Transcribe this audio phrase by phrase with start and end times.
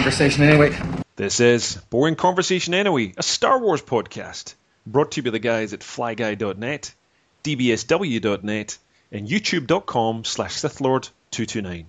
[0.00, 0.74] conversation anyway.
[1.16, 4.54] This is Boring Conversation Anyway, a Star Wars podcast
[4.86, 6.94] brought to you by the guys at flyguy.net,
[7.44, 8.78] dbsw.net,
[9.12, 11.84] and youtube.com slash sithlord229.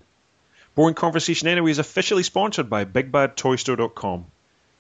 [0.76, 4.26] Boring Conversation Anyway is officially sponsored by BigBadToyStore.com.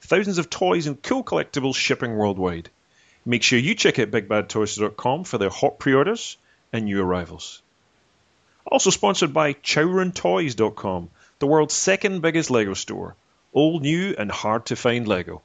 [0.02, 2.70] Thousands of toys and cool collectibles shipping worldwide.
[3.25, 6.36] Make sure you check out BigBadToyStore.com for their hot pre-orders
[6.73, 7.61] and new arrivals.
[8.68, 11.09] Also sponsored by ChowrunToys.com,
[11.39, 13.16] the world's second biggest Lego store.
[13.54, 15.41] All new and hard to find Lego.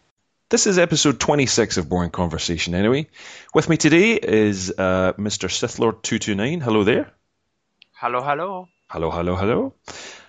[0.49, 3.09] This is episode 26 of Boring Conversation, anyway.
[3.53, 5.49] With me today is uh, Mr.
[5.49, 6.63] Sithlord229.
[6.63, 7.11] Hello there.
[7.91, 8.69] Hello, hello.
[8.89, 9.75] Hello, hello, hello.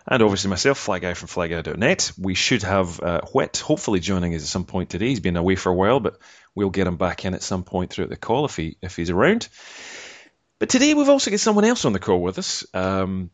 [0.07, 2.13] And obviously myself, Fly Guy from flyguy.net.
[2.17, 5.09] We should have uh, Whit hopefully joining us at some point today.
[5.09, 6.17] He's been away for a while, but
[6.55, 9.11] we'll get him back in at some point throughout the call if he if he's
[9.11, 9.49] around.
[10.57, 12.65] But today we've also got someone else on the call with us.
[12.73, 13.29] Um,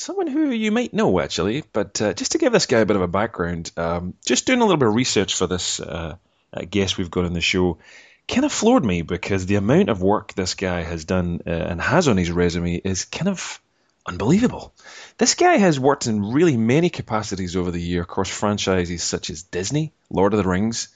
[0.00, 2.96] someone who you might know actually, but uh, just to give this guy a bit
[2.96, 6.16] of a background, um, just doing a little bit of research for this uh,
[6.52, 7.78] uh, guest we've got on the show
[8.26, 11.80] kind of floored me because the amount of work this guy has done uh, and
[11.80, 13.60] has on his resume is kind of
[14.06, 14.72] unbelievable.
[15.18, 19.42] This guy has worked in really many capacities over the year across franchises such as
[19.42, 20.88] Disney, Lord of the Rings,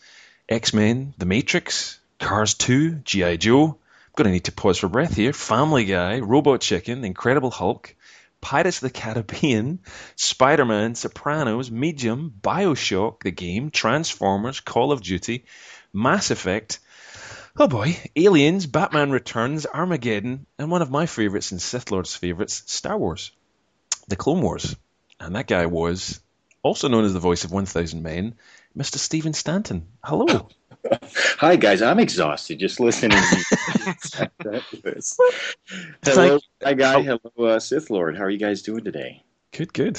[0.48, 3.36] X Men, The Matrix, Cars 2, G.I.
[3.36, 3.66] Joe.
[3.66, 5.32] I'm going to need to pause for breath here.
[5.32, 7.94] Family Guy, Robot Chicken, Incredible Hulk,
[8.44, 9.80] Pirates of the Caribbean,
[10.16, 15.46] Spider Man, Sopranos, Medium, Bioshock, the game, Transformers, Call of Duty,
[15.94, 16.78] Mass Effect.
[17.56, 22.62] Oh boy, Aliens, Batman Returns, Armageddon, and one of my favourites and Sith Lord's favourites,
[22.66, 23.30] Star Wars,
[24.08, 24.76] The Clone Wars.
[25.18, 26.20] And that guy was,
[26.62, 28.34] also known as the voice of 1000 Men,
[28.76, 28.98] Mr.
[28.98, 29.86] Stephen Stanton.
[30.04, 30.50] Hello.
[31.38, 33.18] Hi guys, I'm exhausted just listening.
[33.18, 35.16] to this.
[36.04, 37.02] Hello, hi guy.
[37.02, 38.16] Hello, uh, Sith Lord.
[38.16, 39.22] How are you guys doing today?
[39.52, 39.96] Good, good.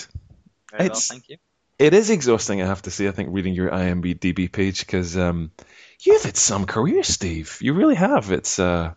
[0.71, 1.37] Very It's- well, thank you.
[1.77, 3.05] It is exhausting, I have to say.
[3.09, 5.51] I think reading your IMDb page because um,
[5.99, 7.57] you've had some career, Steve.
[7.59, 8.31] You really have.
[8.31, 8.93] It's uh,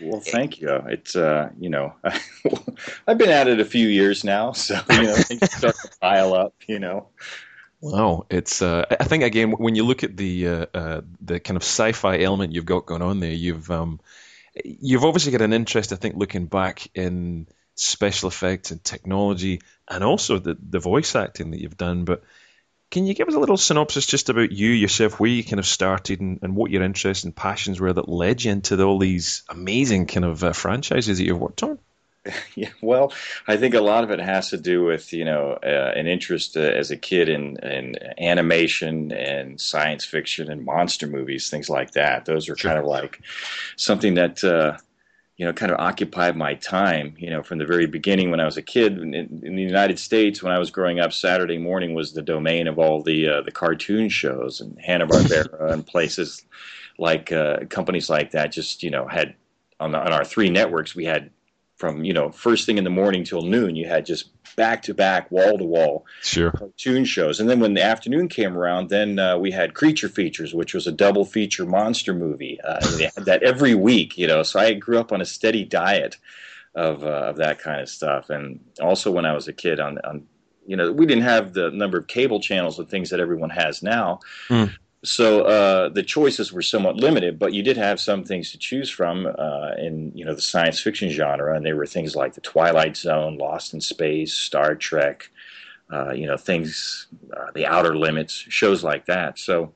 [0.00, 0.70] Well, thank you.
[0.88, 1.92] It's uh, you know,
[3.06, 6.32] I've been at it a few years now, so you know, things start to pile
[6.32, 6.54] up.
[6.66, 7.08] You know,
[7.80, 8.26] wow.
[8.30, 11.62] It's uh, I think again when you look at the uh, uh, the kind of
[11.62, 14.00] sci-fi element you've got going on there, you've um,
[14.64, 15.92] you've obviously got an interest.
[15.92, 21.50] I think looking back in special effects and technology, and also the the voice acting
[21.52, 22.22] that you've done, but.
[22.90, 25.66] Can you give us a little synopsis just about you yourself, where you kind of
[25.66, 29.44] started, and, and what your interests and passions were that led you into all these
[29.48, 31.78] amazing kind of uh, franchises that you've worked on?
[32.54, 32.70] yeah.
[32.82, 33.12] Well,
[33.48, 36.56] I think a lot of it has to do with you know uh, an interest
[36.56, 41.92] uh, as a kid in in animation and science fiction and monster movies, things like
[41.92, 42.26] that.
[42.26, 43.20] Those are kind of like
[43.76, 44.42] something that.
[44.44, 44.76] Uh,
[45.36, 47.14] you know, kind of occupied my time.
[47.16, 49.98] You know, from the very beginning when I was a kid in, in the United
[49.98, 53.40] States, when I was growing up, Saturday morning was the domain of all the uh,
[53.40, 56.44] the cartoon shows and Hanna Barbera and places
[56.98, 58.52] like uh, companies like that.
[58.52, 59.34] Just you know, had
[59.80, 61.30] on, the, on our three networks, we had
[61.80, 64.92] from you know first thing in the morning till noon, you had just back to
[64.92, 66.04] back, wall to wall
[66.50, 67.40] cartoon shows.
[67.40, 70.86] And then when the afternoon came around, then uh, we had Creature Features, which was
[70.86, 72.60] a double feature monster movie.
[72.62, 74.42] Uh, they had that every week, you know.
[74.42, 76.18] So I grew up on a steady diet
[76.74, 78.28] of uh, of that kind of stuff.
[78.28, 80.26] And also when I was a kid, on on
[80.66, 83.82] you know we didn't have the number of cable channels and things that everyone has
[83.82, 84.20] now.
[84.50, 84.74] Mm.
[85.02, 88.90] So uh, the choices were somewhat limited, but you did have some things to choose
[88.90, 92.42] from uh, in you know the science fiction genre, and they were things like the
[92.42, 95.30] Twilight Zone, Lost in Space, Star Trek,
[95.90, 99.38] uh, you know things, uh, the Outer Limits, shows like that.
[99.38, 99.72] So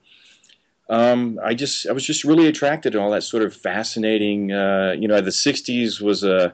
[0.90, 4.52] um, I just I was just really attracted to all that sort of fascinating.
[4.52, 6.52] Uh, you know, the '60s was a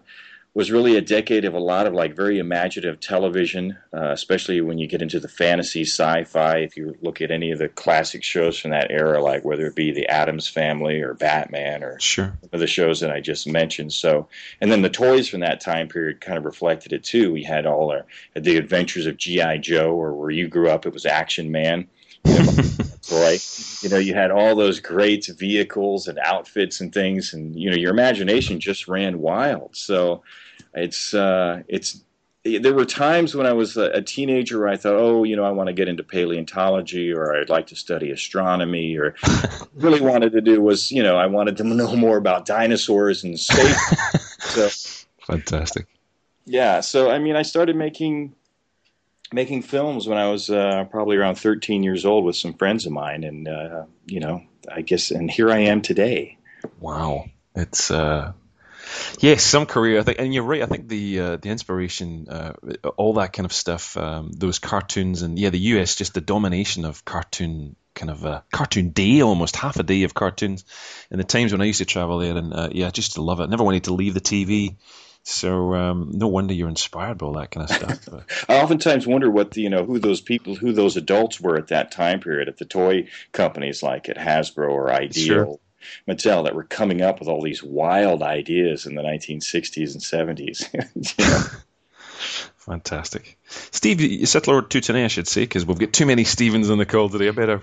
[0.52, 4.78] was really a decade of a lot of like very imaginative television, uh, especially when
[4.78, 6.58] you get into the fantasy sci-fi.
[6.58, 9.76] If you look at any of the classic shows from that era, like whether it
[9.76, 12.36] be the Addams Family or Batman or Sure.
[12.52, 13.92] of the shows that I just mentioned.
[13.92, 14.28] So,
[14.60, 17.32] and then the toys from that time period kind of reflected it too.
[17.32, 20.92] We had all our the Adventures of GI Joe, or where you grew up, it
[20.92, 21.86] was Action Man.
[22.26, 22.52] You know,
[23.10, 23.38] toy.
[23.82, 27.76] You know, you had all those great vehicles and outfits and things, and you know,
[27.76, 29.76] your imagination just ran wild.
[29.76, 30.22] So,
[30.74, 32.02] it's uh, it's.
[32.42, 35.44] There were times when I was a a teenager where I thought, oh, you know,
[35.44, 39.14] I want to get into paleontology or I'd like to study astronomy or
[39.74, 43.38] really wanted to do was, you know, I wanted to know more about dinosaurs and
[43.38, 43.78] space.
[44.40, 44.70] so
[45.26, 45.86] Fantastic.
[46.46, 48.34] yeah, so I mean, I started making
[49.32, 52.92] making films when I was uh, probably around 13 years old with some friends of
[52.92, 56.38] mine, and uh, you know, I guess, and here I am today.
[56.78, 57.26] Wow.
[57.54, 58.32] It's uh
[59.20, 60.00] Yes, some career.
[60.00, 60.62] I think, and you're right.
[60.62, 62.54] I think the uh, the inspiration, uh,
[62.96, 66.84] all that kind of stuff, um, those cartoons, and yeah, the US, just the domination
[66.84, 70.64] of cartoon, kind of a cartoon day, almost half a day of cartoons,
[71.10, 73.40] and the times when I used to travel there, and uh, yeah, just to love
[73.40, 73.50] it.
[73.50, 74.76] Never wanted to leave the TV.
[75.22, 78.44] So um, no wonder you're inspired by all that kind of stuff.
[78.48, 81.68] I oftentimes wonder what the, you know who those people, who those adults were at
[81.68, 85.26] that time period at the toy companies like at Hasbro or Ideal.
[85.26, 85.58] Sure.
[86.06, 91.60] Mattel that were coming up with all these wild ideas in the 1960s and 70s.
[92.58, 93.38] Fantastic.
[93.46, 96.68] Steve, you settle over to today, I should say, because we've got too many Stevens
[96.68, 97.28] on the call today.
[97.28, 97.62] I better.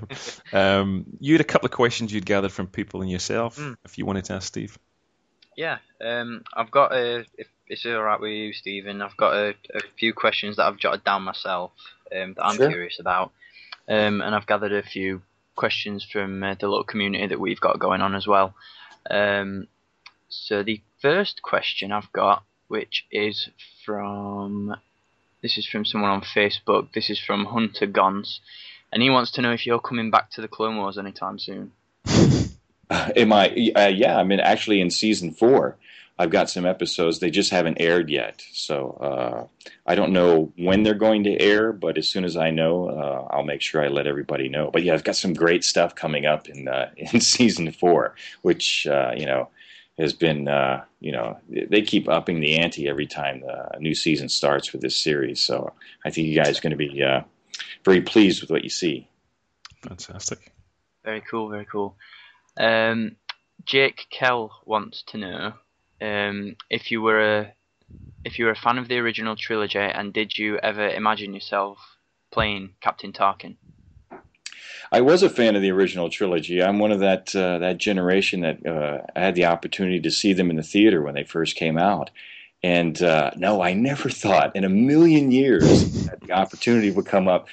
[0.52, 3.78] Um, you had a couple of questions you'd gathered from people and yourself, mm.
[3.86, 4.78] if you wanted to ask Steve.
[5.58, 7.26] Yeah, um, I've got a.
[7.36, 10.78] If it's all right with you, Stephen, I've got a, a few questions that I've
[10.78, 11.72] jotted down myself
[12.16, 12.70] um, that I'm sure.
[12.70, 13.32] curious about,
[13.90, 15.24] um, and I've gathered a few
[15.56, 18.54] questions from uh, the little community that we've got going on as well.
[19.10, 19.68] Um,
[20.30, 23.50] so the first question I've got, which is
[23.84, 24.76] from,
[25.42, 26.94] this is from someone on Facebook.
[26.94, 28.42] This is from Hunter Gons,
[28.94, 31.72] and he wants to know if you're coming back to the Clone Wars anytime soon.
[33.16, 33.72] Am I?
[33.76, 35.78] Uh, yeah, I mean, actually, in season four,
[36.20, 37.20] I've got some episodes.
[37.20, 41.74] They just haven't aired yet, so uh, I don't know when they're going to air.
[41.74, 44.72] But as soon as I know, uh, I'll make sure I let everybody know.
[44.72, 48.88] But yeah, I've got some great stuff coming up in uh, in season four, which
[48.88, 49.50] uh, you know
[50.00, 54.30] has been uh, you know they keep upping the ante every time the new season
[54.30, 55.42] starts with this series.
[55.42, 55.74] So
[56.06, 57.22] I think you guys are going to be uh,
[57.86, 59.08] very pleased with what you see.
[59.84, 60.52] Fantastic.
[61.04, 61.50] Very cool.
[61.50, 61.96] Very cool.
[62.58, 63.16] Um,
[63.66, 65.54] Jake Kell wants to know
[66.02, 67.54] um, if you were a
[68.26, 71.78] if you were a fan of the original trilogy, and did you ever imagine yourself
[72.32, 73.56] playing Captain Tarkin?
[74.92, 76.62] I was a fan of the original trilogy.
[76.62, 80.34] I'm one of that uh, that generation that uh, I had the opportunity to see
[80.34, 82.10] them in the theater when they first came out.
[82.64, 87.28] And uh, no, I never thought in a million years that the opportunity would come
[87.28, 87.48] up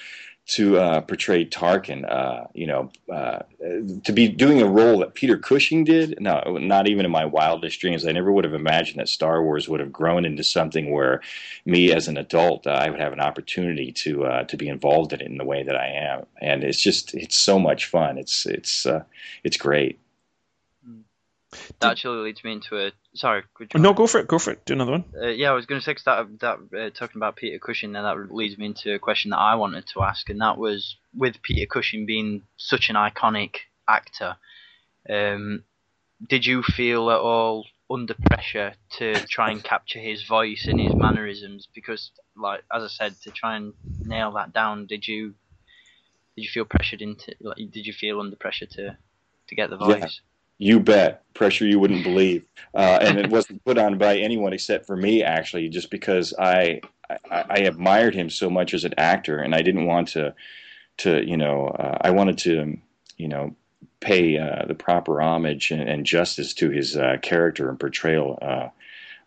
[0.46, 3.40] to uh, portray Tarkin, uh, you know, uh,
[4.04, 6.20] to be doing a role that Peter Cushing did.
[6.20, 8.06] No, not even in my wildest dreams.
[8.06, 11.22] I never would have imagined that Star Wars would have grown into something where
[11.64, 15.14] me, as an adult, uh, I would have an opportunity to uh, to be involved
[15.14, 16.26] in it in the way that I am.
[16.40, 18.18] And it's just it's so much fun.
[18.18, 19.04] It's it's uh,
[19.44, 19.98] it's great.
[21.80, 22.92] That actually leads me into a.
[23.14, 23.44] Sorry.
[23.76, 24.26] no, go for it.
[24.26, 24.64] Go for it.
[24.64, 25.04] Do another one.
[25.16, 28.02] Uh, yeah, I was going to say that that uh, talking about Peter Cushing there,
[28.02, 31.40] that leads me into a question that I wanted to ask, and that was with
[31.42, 33.56] Peter Cushing being such an iconic
[33.88, 34.36] actor,
[35.08, 35.62] um,
[36.28, 40.94] did you feel at all under pressure to try and capture his voice and his
[40.96, 41.68] mannerisms?
[41.72, 45.34] Because, like as I said, to try and nail that down, did you
[46.36, 47.34] did you feel pressured into?
[47.40, 48.98] Like, did you feel under pressure to
[49.48, 50.00] to get the voice?
[50.02, 50.08] Yeah.
[50.64, 51.22] You bet.
[51.34, 52.42] Pressure you wouldn't believe.
[52.74, 56.80] Uh, and it wasn't put on by anyone except for me, actually, just because I,
[57.30, 60.34] I, I admired him so much as an actor, and I didn't want to,
[60.98, 62.78] to you know, uh, I wanted to,
[63.18, 63.54] you know,
[64.00, 68.68] pay uh, the proper homage and, and, justice to his uh, character and portrayal uh,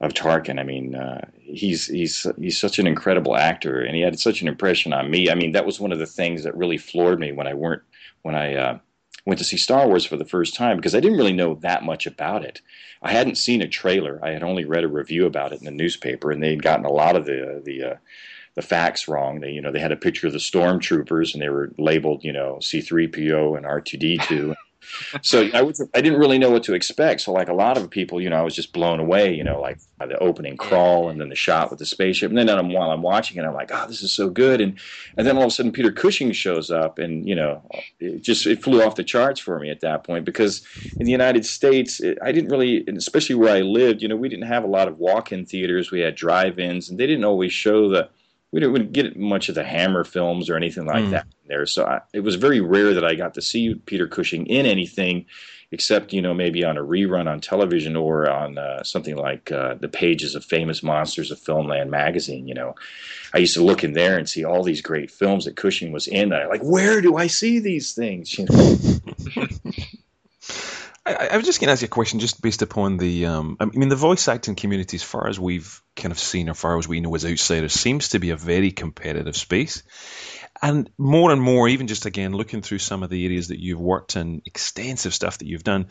[0.01, 0.60] of Tarkin.
[0.60, 4.48] I mean, uh, he's he's he's such an incredible actor, and he had such an
[4.48, 5.30] impression on me.
[5.30, 7.83] I mean, that was one of the things that really floored me when I weren't
[8.24, 8.80] when I
[9.27, 11.83] went to see Star Wars for the first time because I didn't really know that
[11.83, 12.62] much about it.
[13.01, 14.21] I hadn't seen a trailer.
[14.24, 16.91] I had only read a review about it in the newspaper, and they'd gotten a
[16.91, 17.95] lot of the the uh,
[18.56, 19.41] the facts wrong.
[19.41, 22.31] They you know they had a picture of the stormtroopers and they were labeled you
[22.31, 24.56] know C3PO and R2D2
[25.21, 27.21] so I was I didn't really know what to expect.
[27.21, 29.33] So like a lot of people, you know, I was just blown away.
[29.33, 32.29] You know, like by the opening crawl and then the shot with the spaceship.
[32.29, 34.61] And then I'm, while I'm watching it, I'm like, oh, this is so good.
[34.61, 34.77] And
[35.17, 37.61] and then all of a sudden Peter Cushing shows up, and you know,
[37.99, 40.65] it just it flew off the charts for me at that point because
[40.97, 44.29] in the United States, it, I didn't really, especially where I lived, you know, we
[44.29, 45.91] didn't have a lot of walk-in theaters.
[45.91, 48.09] We had drive-ins, and they didn't always show the
[48.51, 51.11] we didn't, get much of the Hammer films or anything like mm.
[51.11, 51.66] that there.
[51.66, 55.25] So I, it was very rare that I got to see Peter Cushing in anything,
[55.71, 59.75] except you know maybe on a rerun on television or on uh, something like uh,
[59.75, 62.47] the pages of Famous Monsters of Filmland magazine.
[62.47, 62.75] You know,
[63.33, 66.07] I used to look in there and see all these great films that Cushing was
[66.07, 66.31] in.
[66.31, 68.37] I like, where do I see these things?
[68.37, 69.47] You know.
[71.07, 73.26] I, I was just going to ask you a question, just based upon the.
[73.26, 76.54] Um, I mean, the voice acting community, as far as we've kind of seen, or
[76.54, 79.83] far as we know as outsiders, seems to be a very competitive space.
[80.61, 83.80] And more and more, even just again looking through some of the areas that you've
[83.80, 85.87] worked in, extensive stuff that you've done.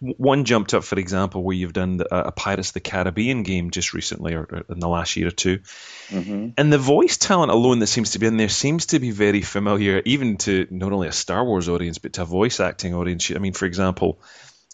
[0.00, 3.70] One jumped up, for example, where you've done the, a Pirates of the Caribbean game
[3.70, 6.48] just recently, or, or in the last year or 2 mm-hmm.
[6.56, 9.42] And the voice talent alone that seems to be in there seems to be very
[9.42, 13.30] familiar, even to not only a Star Wars audience, but to a voice acting audience.
[13.30, 14.20] I mean, for example,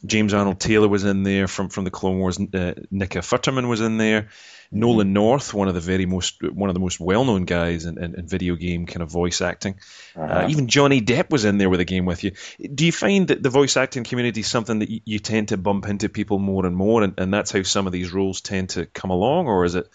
[0.05, 2.39] James Arnold Taylor was in there from, from the Clone Wars.
[2.39, 4.29] Uh, Nika Futterman was in there.
[4.71, 8.03] Nolan North, one of the very most one of the most well known guys in,
[8.03, 9.79] in, in, video game kind of voice acting.
[10.17, 10.35] Uh, uh-huh.
[10.35, 12.33] Uh, even Johnny Depp was in there with a game with you.
[12.59, 15.57] Do you find that the voice acting community is something that you, you tend to
[15.57, 18.71] bump into people more and more, and, and that's how some of these roles tend
[18.71, 19.89] to come along, or is it?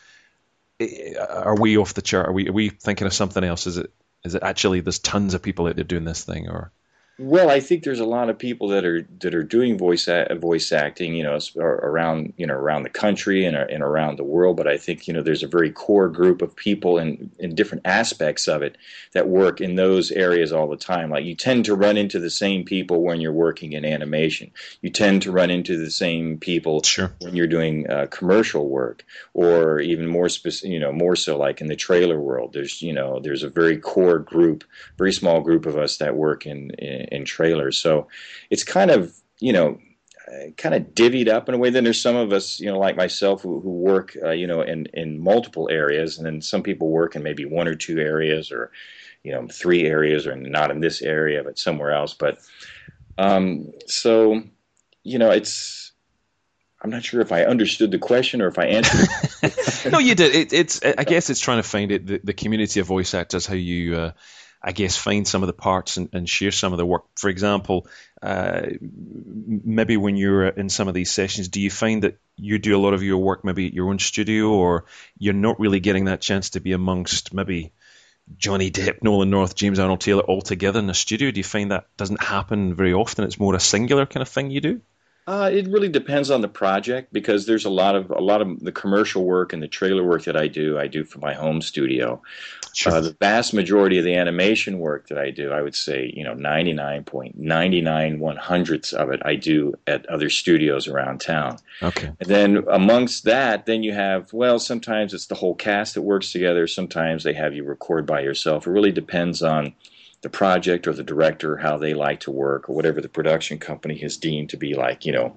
[0.80, 2.30] Eh, are we off the chart?
[2.30, 3.68] Are we are we thinking of something else?
[3.68, 3.92] Is it
[4.24, 6.72] is it actually there's tons of people out there doing this thing, or
[7.22, 10.72] well, I think there's a lot of people that are that are doing voice voice
[10.72, 14.58] acting, you know, around you know around the country and, and around the world.
[14.58, 17.86] But I think you know there's a very core group of people in in different
[17.86, 18.76] aspects of it
[19.14, 21.12] that work in those areas all the time.
[21.12, 24.52] Like you tend to run into the same people when you're working in animation.
[24.82, 27.14] You tend to run into the same people sure.
[27.20, 31.62] when you're doing uh, commercial work, or even more specific, you know, more so like
[31.62, 32.54] in the trailer world.
[32.54, 34.64] There's you know there's a very core group,
[34.98, 37.78] very small group of us that work in, in in trailers.
[37.78, 38.08] So
[38.50, 39.80] it's kind of you know
[40.58, 41.70] kind of divvied up in a way.
[41.70, 44.62] Then there's some of us, you know, like myself, who, who work, uh, you know,
[44.62, 48.52] in in multiple areas, and then some people work in maybe one or two areas,
[48.52, 48.72] or
[49.24, 52.14] you know, three areas, or not in this area, but somewhere else.
[52.14, 52.40] But
[53.18, 54.42] um, so,
[55.04, 55.92] you know, it's.
[56.84, 59.92] I'm not sure if I understood the question or if I answered.
[59.92, 60.34] no, you did.
[60.34, 60.82] It, it's.
[60.84, 62.08] I guess it's trying to find it.
[62.08, 63.96] The, the community of voice actors, how you.
[63.96, 64.12] Uh,
[64.64, 67.06] I guess, find some of the parts and, and share some of the work.
[67.16, 67.88] For example,
[68.22, 72.78] uh, maybe when you're in some of these sessions, do you find that you do
[72.78, 74.86] a lot of your work maybe at your own studio, or
[75.18, 77.72] you're not really getting that chance to be amongst maybe
[78.38, 81.32] Johnny Depp, Nolan North, James Arnold Taylor all together in a studio?
[81.32, 83.26] Do you find that doesn't happen very often?
[83.26, 84.82] It's more a singular kind of thing you do?
[85.28, 88.60] Uh, it really depends on the project because there's a lot of a lot of
[88.60, 90.80] the commercial work and the trailer work that I do.
[90.80, 92.22] I do for my home studio.
[92.74, 92.94] Sure.
[92.94, 96.24] Uh, the vast majority of the animation work that I do, I would say, you
[96.24, 100.88] know, ninety nine point ninety nine one hundredths of it I do at other studios
[100.88, 101.58] around town.
[101.84, 102.12] Okay.
[102.20, 106.32] And then amongst that, then you have well, sometimes it's the whole cast that works
[106.32, 106.66] together.
[106.66, 108.66] Sometimes they have you record by yourself.
[108.66, 109.74] It really depends on
[110.22, 113.98] the project or the director how they like to work or whatever the production company
[113.98, 115.36] has deemed to be like you know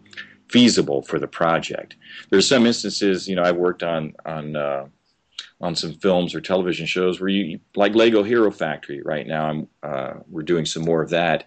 [0.51, 1.97] feasible for the project.
[2.31, 4.87] There's some instances you know I've worked on on uh,
[5.61, 9.47] on some films or television shows where you like Lego Hero Factory right now.
[9.47, 11.47] I'm uh, we're doing some more of that.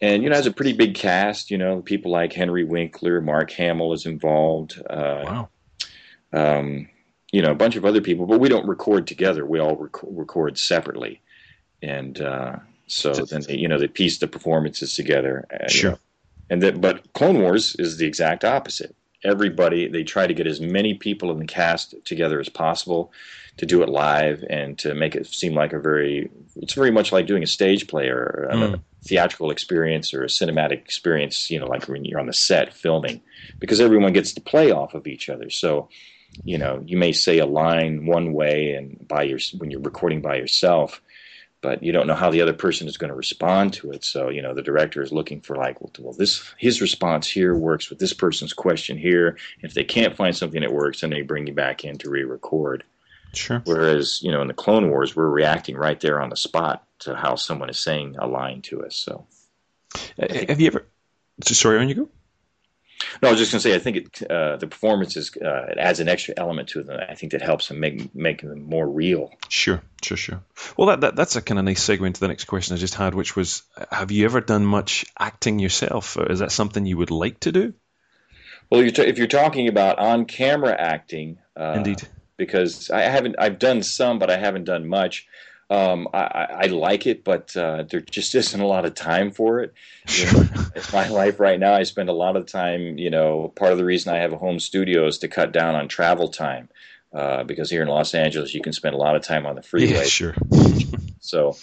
[0.00, 1.50] And you know, it has a pretty big cast.
[1.50, 4.80] You know, people like Henry Winkler, Mark Hamill is involved.
[4.88, 5.48] Uh, wow.
[6.32, 6.88] Um,
[7.30, 9.46] you know, a bunch of other people, but we don't record together.
[9.46, 11.21] We all rec- record separately
[11.82, 15.44] and uh, so then they, you know they piece the performances together.
[15.52, 15.98] Uh, sure.
[16.50, 18.94] And that, but Clone Wars is the exact opposite.
[19.24, 23.12] Everybody they try to get as many people in the cast together as possible
[23.58, 27.12] to do it live and to make it seem like a very it's very much
[27.12, 28.80] like doing a stage play or a mm.
[29.04, 33.20] theatrical experience or a cinematic experience you know like when you're on the set filming
[33.58, 35.88] because everyone gets to play off of each other so
[36.44, 40.22] you know you may say a line one way and by your when you're recording
[40.22, 41.02] by yourself
[41.62, 44.04] but you don't know how the other person is going to respond to it.
[44.04, 47.54] So, you know, the director is looking for like, well, well, this his response here
[47.54, 49.38] works with this person's question here.
[49.60, 52.84] If they can't find something that works, then they bring you back in to re-record.
[53.32, 53.62] Sure.
[53.64, 57.14] Whereas, you know, in the Clone Wars, we're reacting right there on the spot to
[57.16, 58.96] how someone is saying a line to us.
[58.96, 59.24] So,
[60.20, 60.86] uh, have you ever?
[61.42, 62.08] Sorry, on you go.
[63.22, 65.78] No, I was just going to say, I think it, uh, the performances uh, it
[65.78, 67.00] adds an extra element to them.
[67.08, 69.30] I think that helps them make make them more real.
[69.48, 70.42] Sure, sure, sure.
[70.76, 72.94] Well, that, that that's a kind of nice segue into the next question I just
[72.94, 76.16] had, which was, have you ever done much acting yourself?
[76.18, 77.74] Is that something you would like to do?
[78.70, 82.02] Well, you're t- if you're talking about on camera acting, uh, indeed,
[82.36, 85.26] because I haven't, I've done some, but I haven't done much.
[85.70, 89.60] Um, I, I, like it, but uh, there just isn't a lot of time for
[89.60, 89.72] it.
[90.06, 91.72] You know, it's my life right now.
[91.72, 92.98] I spend a lot of time.
[92.98, 95.74] You know, part of the reason I have a home studio is to cut down
[95.74, 96.68] on travel time,
[97.14, 99.62] uh, because here in Los Angeles you can spend a lot of time on the
[99.62, 99.92] freeway.
[99.92, 100.34] Yeah, sure.
[101.20, 101.56] so,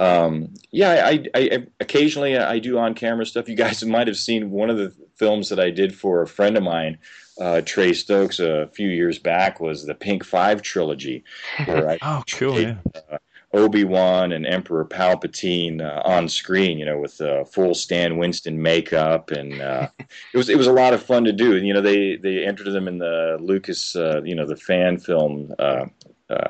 [0.00, 3.48] um, yeah, I, I, occasionally I do on camera stuff.
[3.48, 6.56] You guys might have seen one of the films that I did for a friend
[6.56, 6.98] of mine
[7.40, 11.24] uh, Trey Stokes a few years back was the Pink Five trilogy.
[11.64, 12.76] Where I oh, cool, yeah.
[13.10, 13.18] Uh,
[13.54, 18.60] Obi Wan and Emperor Palpatine uh, on screen, you know, with uh, full Stan Winston
[18.60, 21.56] makeup, and uh, it was it was a lot of fun to do.
[21.56, 24.98] And you know, they they entered them in the Lucas, uh, you know, the fan
[24.98, 25.86] film uh, uh,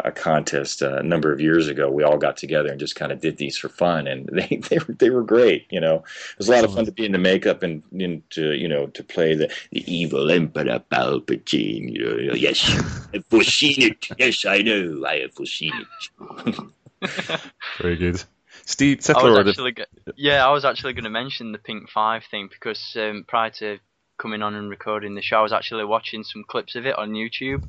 [0.04, 1.90] a contest uh, a number of years ago.
[1.90, 4.78] We all got together and just kind of did these for fun, and they they
[4.78, 5.66] were they were great.
[5.70, 8.28] You know, it was a lot of fun to be in the makeup and, and
[8.30, 11.92] to you know to play the, the evil Emperor Palpatine.
[11.92, 12.68] You know, yes,
[13.14, 14.08] I've foreseen it.
[14.18, 16.56] Yes, I know, I have foreseen it.
[17.80, 18.22] Very good.
[18.64, 19.74] Steve, Sith I was actually,
[20.16, 23.78] yeah, I was actually going to mention the Pink Five thing because um, prior to
[24.23, 27.11] coming on and recording the show, I was actually watching some clips of it on
[27.11, 27.64] YouTube,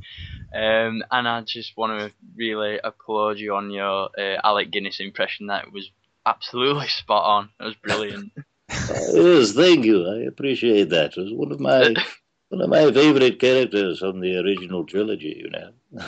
[0.53, 5.47] um, and I just want to really applaud you on your uh, Alec Guinness impression.
[5.47, 5.89] That was
[6.25, 7.49] absolutely spot on.
[7.59, 8.31] It was brilliant.
[8.69, 10.07] yes, thank you.
[10.07, 11.17] I appreciate that.
[11.17, 11.95] It was one of my
[12.49, 15.43] one of my favorite characters from the original trilogy.
[15.43, 16.05] You know.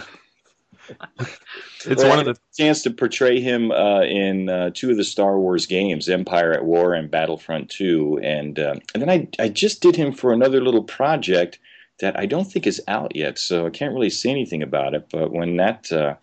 [1.86, 4.98] It's Well, one of the a chance to portray him uh, in uh, two of
[4.98, 9.28] the Star Wars games, Empire at War and Battlefront Two, and uh, and then I
[9.40, 11.60] I just did him for another little project
[12.00, 15.08] that I don't think is out yet, so I can't really say anything about it.
[15.12, 16.16] But when that uh,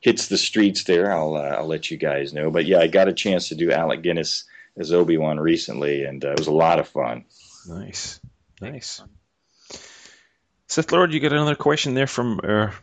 [0.00, 2.50] hits the streets, there, I'll uh, I'll let you guys know.
[2.50, 4.44] But yeah, I got a chance to do Alec Guinness
[4.76, 7.24] as Obi Wan recently, and uh, it was a lot of fun.
[7.66, 8.20] nice,
[8.60, 9.02] nice.
[10.66, 12.74] Sith Lord, you got another question there from our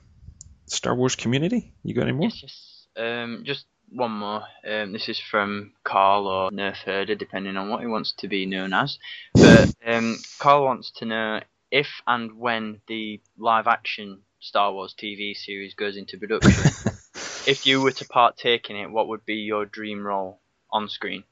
[0.68, 1.74] Star Wars community?
[1.84, 2.30] You got any more?
[2.30, 2.88] Yes, yes.
[2.98, 4.44] Um, just one more.
[4.68, 8.46] Um, this is from Carl or Nerf Herder, depending on what he wants to be
[8.46, 8.98] known as.
[9.34, 11.42] But um, Carl wants to know
[11.72, 16.54] if and when the live action Star Wars TV series goes into production,
[17.48, 20.40] if you were to partake in it, what would be your dream role
[20.72, 21.24] on screen?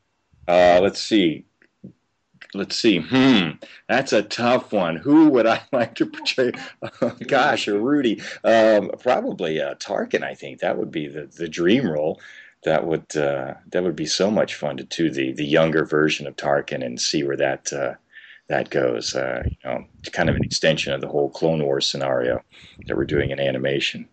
[0.48, 1.46] Uh, let's see.
[2.54, 3.00] Let's see.
[3.00, 3.52] Hmm,
[3.88, 4.96] that's a tough one.
[4.98, 6.52] Who would I like to portray?
[7.28, 8.22] gosh, or Rudy?
[8.44, 10.24] Um, probably uh, Tarkin.
[10.24, 12.22] I think that would be the, the dream role.
[12.64, 16.28] That would uh, that would be so much fun to do the the younger version
[16.28, 17.96] of Tarkin and see where that uh,
[18.48, 19.16] that goes.
[19.16, 22.42] Uh, you know, it's kind of an extension of the whole Clone Wars scenario
[22.88, 24.08] that we're doing in animation.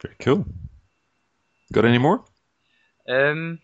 [0.00, 0.46] Very cool.
[1.72, 2.24] Got any more?
[3.08, 3.60] Um,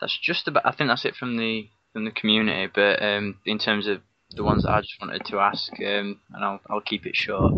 [0.00, 0.66] that's just about.
[0.66, 2.70] I think that's it from the from the community.
[2.72, 4.00] But um, in terms of
[4.34, 7.52] the ones that I just wanted to ask, um, and I'll I'll keep it short.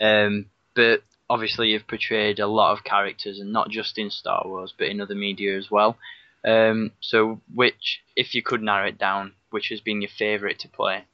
[0.00, 4.74] Um, but obviously you've portrayed a lot of characters, and not just in Star Wars,
[4.76, 5.96] but in other media as well.
[6.44, 10.68] Um, so which, if you could narrow it down, which has been your favourite to
[10.68, 11.04] play?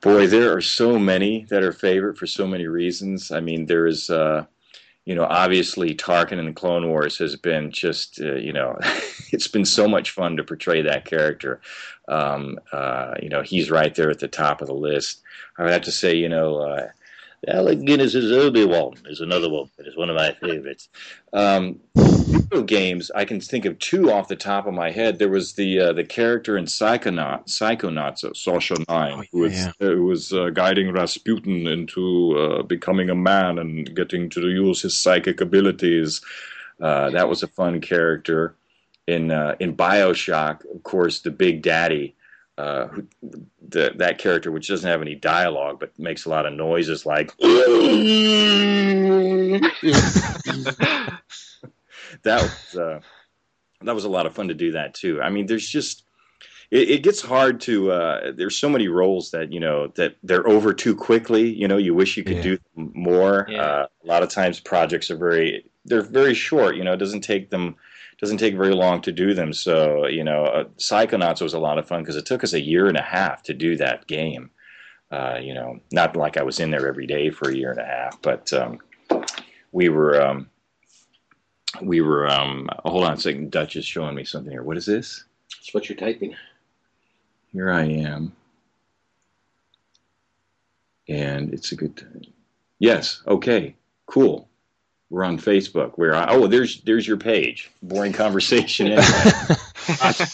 [0.00, 3.32] Boy, there are so many that are favorite for so many reasons.
[3.32, 4.46] I mean, there is, uh,
[5.04, 8.78] you know, obviously Tarkin in the Clone Wars has been just, uh, you know,
[9.32, 11.60] it's been so much fun to portray that character.
[12.08, 15.22] Um, uh, you know, he's right there at the top of the list.
[15.58, 16.88] I would have to say, you know, uh,
[17.48, 20.88] Alec Guinness's Obi Wan is another one that is one of my favorites.
[21.32, 21.80] um,
[22.60, 25.18] games, I can think of two off the top of my head.
[25.18, 29.54] There was the uh, the character in Psychonaut, Psychonauts, uh, Sasha Nein, Oh, who was,
[29.54, 29.72] yeah.
[29.80, 34.82] uh, who was uh, guiding Razputin into uh, becoming a man and getting to use
[34.82, 36.20] his psychic abilities.
[36.78, 38.54] Uh, that was a fun character.
[39.06, 42.14] In uh, in Bioshock, of course, the Big Daddy.
[42.58, 43.06] Uh, who,
[43.66, 47.32] the, that character, which doesn't have any dialogue but makes a lot of noises, like
[52.24, 53.00] that was uh,
[53.82, 55.20] that was a lot of fun to do that too.
[55.22, 56.04] I mean, there's just
[56.70, 57.90] it, it gets hard to.
[57.92, 61.50] Uh, there's so many roles that you know that they're over too quickly.
[61.52, 62.42] You know, you wish you could Yeah.
[62.42, 63.46] do more.
[63.50, 63.62] Yeah.
[63.62, 66.76] Uh, a lot of times, projects are very they're very short.
[66.76, 67.76] You know, it doesn't take them
[68.20, 69.52] doesn't take very long to do them.
[69.52, 72.60] So you know, uh, Psychonauts was a lot of fun because it took us a
[72.60, 74.50] year and a half to do that game.
[75.10, 77.80] Uh, you know, not like I was in there every day for a year and
[77.80, 78.78] a half, but um,
[79.72, 80.22] we were.
[80.22, 80.48] Um,
[81.80, 82.28] we were.
[82.28, 83.50] Um, hold on a second.
[83.50, 84.62] Dutch is showing me something here.
[84.62, 85.24] What is this?
[85.50, 86.34] That's what you're typing.
[87.52, 88.32] Here I am,
[91.08, 92.26] and it's a good.
[92.78, 93.22] Yes.
[93.26, 93.74] Okay.
[94.06, 94.48] Cool.
[95.10, 95.98] We're on Facebook.
[95.98, 97.70] We're on, oh, there's there's your page.
[97.82, 98.88] Boring conversation.
[98.88, 99.58] Anyway.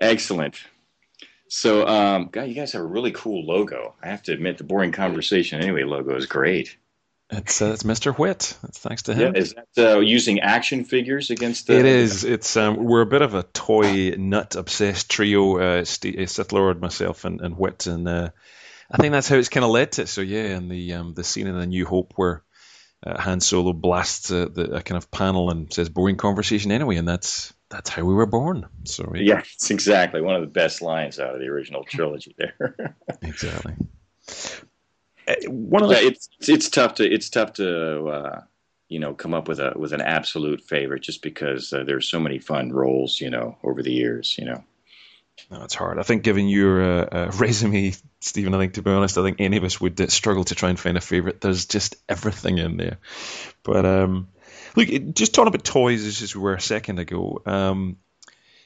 [0.00, 0.60] Excellent.
[1.48, 3.94] So, um, God, you guys have a really cool logo.
[4.02, 6.76] I have to admit, the boring conversation anyway logo is great.
[7.32, 8.16] It's uh, it's Mr.
[8.16, 8.56] Whit.
[8.64, 9.34] It's thanks to him.
[9.34, 11.66] Yeah, is that uh, using action figures against?
[11.66, 12.24] The, It is.
[12.24, 15.58] It's um, we're a bit of a toy nut obsessed trio.
[15.58, 18.30] Uh, Steve, uh, Sith Lord, myself, and, and Whit, and uh,
[18.90, 20.02] I think that's how it's kind of led to.
[20.02, 20.08] it.
[20.08, 22.42] So yeah, and the um, the scene in the New Hope where
[23.04, 26.96] uh, Han Solo blasts uh, the a kind of panel and says "boring conversation" anyway,
[26.96, 28.68] and that's that's how we were born.
[28.84, 32.36] So Yeah, it's exactly one of the best lines out of the original trilogy.
[32.36, 32.94] There.
[33.22, 33.74] exactly.
[35.28, 38.40] Uh, One of yeah, it's it's tough to it's tough to uh,
[38.88, 42.18] you know come up with a with an absolute favorite just because uh, there's so
[42.20, 44.64] many fun roles you know over the years you know.
[45.50, 45.98] No, it's hard.
[45.98, 49.38] I think, given your uh, uh, resume, Stephen, I think to be honest, I think
[49.40, 51.40] any of us would uh, struggle to try and find a favorite.
[51.40, 52.98] There's just everything in there.
[53.62, 54.28] But um,
[54.76, 57.42] look, it- just talking about toys, as just we were a second ago.
[57.46, 57.96] Um,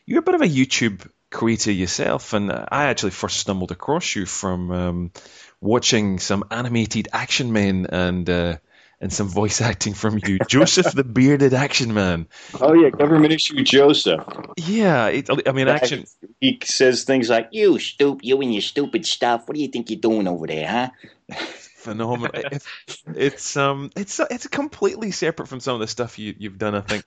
[0.07, 4.25] you're a bit of a YouTube creator yourself, and I actually first stumbled across you
[4.25, 5.12] from um,
[5.61, 8.57] watching some animated Action Men and uh,
[9.01, 10.38] and some voice acting from you.
[10.49, 12.29] Joseph the Bearded Action Man.
[12.61, 14.25] Oh yeah, government issue Joseph.
[14.57, 16.05] Yeah, it, I mean, action.
[16.40, 19.49] He says things like, "You stupid, you and your stupid stuff.
[19.49, 21.37] What do you think you're doing over there, huh?"
[21.77, 22.31] Phenomenal.
[22.35, 22.66] it's,
[23.07, 26.75] it's um, it's it's completely separate from some of the stuff you you've done.
[26.75, 27.05] I think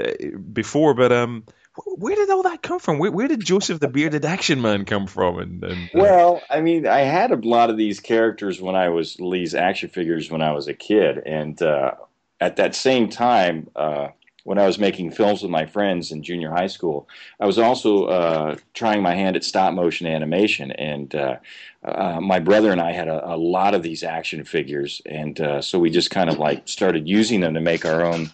[0.00, 1.44] uh, before, but um,
[1.86, 2.98] where did all that come from?
[2.98, 5.38] Where, where did Joseph the Bearded Action Man come from?
[5.38, 5.98] And, and uh...
[5.98, 9.88] well, I mean, I had a lot of these characters when I was these action
[9.88, 11.92] figures when I was a kid, and uh,
[12.40, 14.08] at that same time, uh,
[14.44, 18.06] when I was making films with my friends in junior high school, I was also
[18.06, 21.36] uh, trying my hand at stop motion animation, and uh,
[21.84, 25.78] uh, my brother and I had a, a, lot of these action figures, and so
[25.78, 28.30] we just kind of like started using them to make our own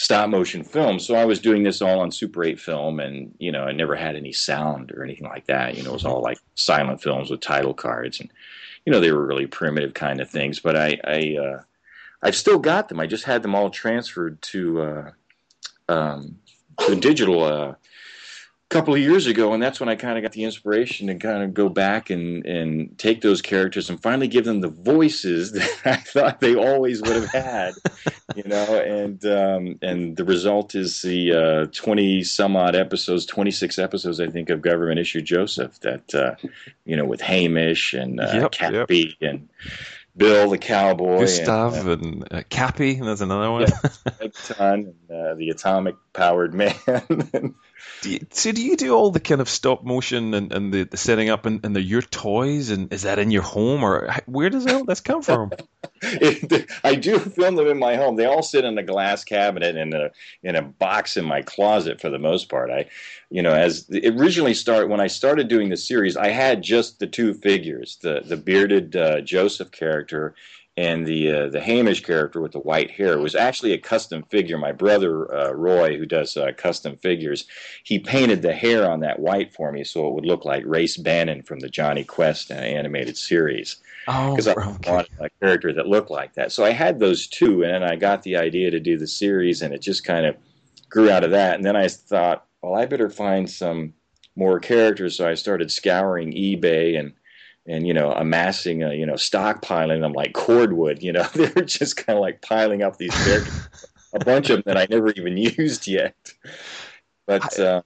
[0.00, 0.98] stop motion film.
[0.98, 3.94] So I was doing this all on Super 8 film, and you know, I never
[3.94, 5.76] had any sound or anything like that.
[5.76, 8.32] You know, it was all like silent films with title cards, and
[8.86, 10.58] you know, they were really primitive kind of things.
[10.58, 11.62] But I, I, uh,
[12.22, 12.98] I've still got them.
[12.98, 15.10] I just had them all transferred to uh,
[15.90, 16.38] um,
[16.78, 17.74] to digital uh,
[18.70, 21.42] couple of years ago, and that's when I kind of got the inspiration to kind
[21.42, 25.70] of go back and and take those characters and finally give them the voices that
[25.84, 27.74] I thought they always would have had,
[28.34, 28.80] you know.
[28.80, 34.20] And um, and the result is the uh, twenty some odd episodes, twenty six episodes,
[34.20, 35.78] I think, of Government Issue Joseph.
[35.80, 36.36] That uh,
[36.84, 39.30] you know, with Hamish and uh, yep, Cappy yep.
[39.30, 39.48] and.
[40.16, 42.94] Bill the cowboy, Gustav, and, uh, and uh, Cappy.
[42.94, 43.66] There's another one.
[44.20, 46.74] Yeah, ton, and, uh, the atomic powered man.
[48.02, 50.84] Do you, so do you do all the kind of stop motion and, and the,
[50.84, 54.14] the setting up and, and the your toys and is that in your home or
[54.26, 55.52] where does all this come from?
[56.02, 58.16] I do film them in my home.
[58.16, 60.10] They all sit in a glass cabinet in a
[60.42, 62.70] in a box in my closet for the most part.
[62.70, 62.86] I,
[63.30, 67.06] you know, as originally start when I started doing the series, I had just the
[67.06, 70.34] two figures, the the bearded uh, Joseph character
[70.80, 74.56] and the uh, the Hamish character with the white hair was actually a custom figure.
[74.56, 77.44] My brother uh, Roy, who does uh, custom figures,
[77.84, 80.96] he painted the hair on that white for me so it would look like Race
[80.96, 83.76] Bannon from the Jonny Quest animated series.
[84.08, 84.90] Oh, because I okay.
[84.90, 86.50] wanted a character that looked like that.
[86.50, 89.60] So I had those two, and then I got the idea to do the series,
[89.60, 90.34] and it just kind of
[90.88, 91.56] grew out of that.
[91.56, 93.92] And then I thought, well, I better find some
[94.34, 95.18] more characters.
[95.18, 97.12] So I started scouring eBay and
[97.70, 101.96] and you know amassing a, you know stockpiling them like cordwood you know they're just
[101.96, 103.68] kind of like piling up these characters
[104.12, 106.14] a bunch of them that i never even used yet.
[107.26, 107.82] But uh,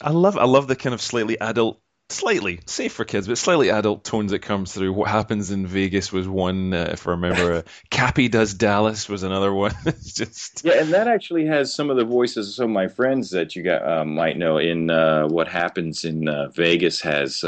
[0.00, 3.68] I, love i love the kind of slightly adult slightly safe for kids but slightly
[3.68, 4.92] adult tones that comes through.
[4.92, 9.22] What happens in vegas was one uh, if i remember uh, cappy does dallas was
[9.22, 9.74] another one.
[9.84, 12.88] It's just yeah and that actually has some of the voices of some of my
[12.88, 17.44] friends that you got uh, might know in uh, what happens in uh, vegas has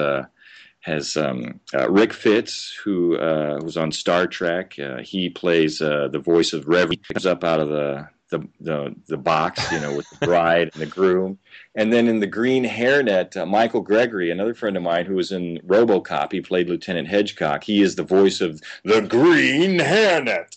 [0.80, 4.78] has um, uh, Rick Fitts, who uh, was on Star Trek.
[4.78, 6.90] Uh, he plays uh, the voice of Rev.
[6.90, 10.70] He comes up out of the, the the, the box, you know, with the bride
[10.72, 11.38] and the groom.
[11.74, 15.32] And then in the Green Hairnet, uh, Michael Gregory, another friend of mine who was
[15.32, 17.62] in RoboCop, he played Lieutenant Hedgecock.
[17.62, 20.56] He is the voice of the Green Hairnet.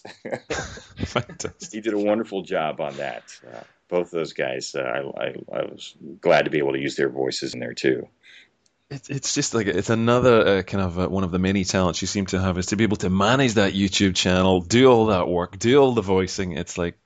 [1.05, 1.61] Fantastic.
[1.71, 3.23] he did a wonderful job on that.
[3.45, 7.09] Uh, both those guys, I, I, I was glad to be able to use their
[7.09, 8.07] voices in there too.
[8.89, 12.01] It's it's just like it's another uh, kind of uh, one of the many talents
[12.01, 15.07] you seem to have is to be able to manage that YouTube channel, do all
[15.07, 16.51] that work, do all the voicing.
[16.51, 16.99] It's like,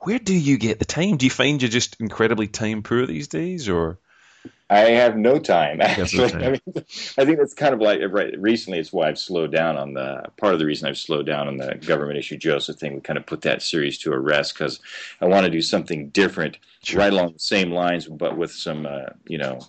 [0.00, 1.16] where do you get the time?
[1.16, 3.98] Do you find you're just incredibly time poor these days, or?
[4.70, 5.80] I have no time.
[5.80, 6.42] Actually, no time.
[6.42, 8.38] I, mean, I think that's kind of like right.
[8.38, 11.48] Recently, it's why I've slowed down on the part of the reason I've slowed down
[11.48, 12.94] on the government issue Joseph thing.
[12.94, 14.80] We kind of put that series to a rest because
[15.20, 16.98] I want to do something different, sure.
[16.98, 19.60] right along the same lines, but with some, uh, you know,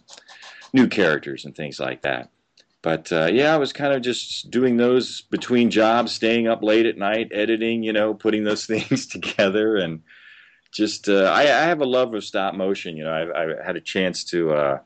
[0.75, 2.29] new characters and things like that.
[2.83, 6.85] But uh, yeah, I was kind of just doing those between jobs, staying up late
[6.85, 10.03] at night, editing, you know, putting those things together, and
[10.71, 12.97] just uh, I, I, have a love of stop motion.
[12.97, 14.79] You know, I, I had a chance to uh,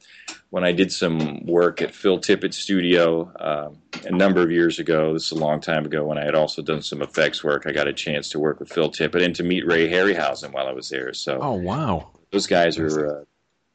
[0.52, 5.12] when I did some work at Phil Tippett Studio um, a number of years ago.
[5.12, 7.66] This is a long time ago when I had also done some effects work.
[7.66, 10.68] I got a chance to work with Phil Tippett and to meet Ray Harryhausen while
[10.68, 11.12] I was there.
[11.14, 13.24] So, oh wow, those guys are uh,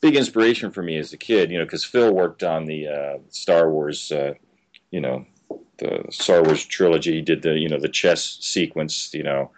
[0.05, 3.19] big inspiration for me as a kid, you know, because Phil worked on the uh,
[3.31, 4.35] Star Wars, uh,
[4.91, 5.25] you know,
[5.79, 7.15] the Star Wars trilogy.
[7.15, 9.51] He did the, you know, the chess sequence, you know,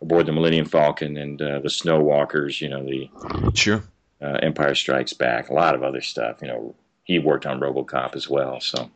[0.00, 3.08] aboard the Millennium Falcon and uh, the Snow Walkers, you know, the
[3.54, 3.84] sure
[4.20, 6.38] uh, Empire Strikes Back, a lot of other stuff.
[6.42, 8.60] You know, he worked on RoboCop as well.
[8.60, 8.90] So,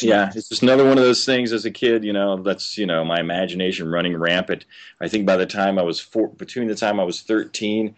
[0.00, 2.04] yeah, it's just another one of those things as a kid.
[2.04, 4.64] You know, that's you know my imagination running rampant.
[5.00, 7.96] I think by the time I was four, between the time I was thirteen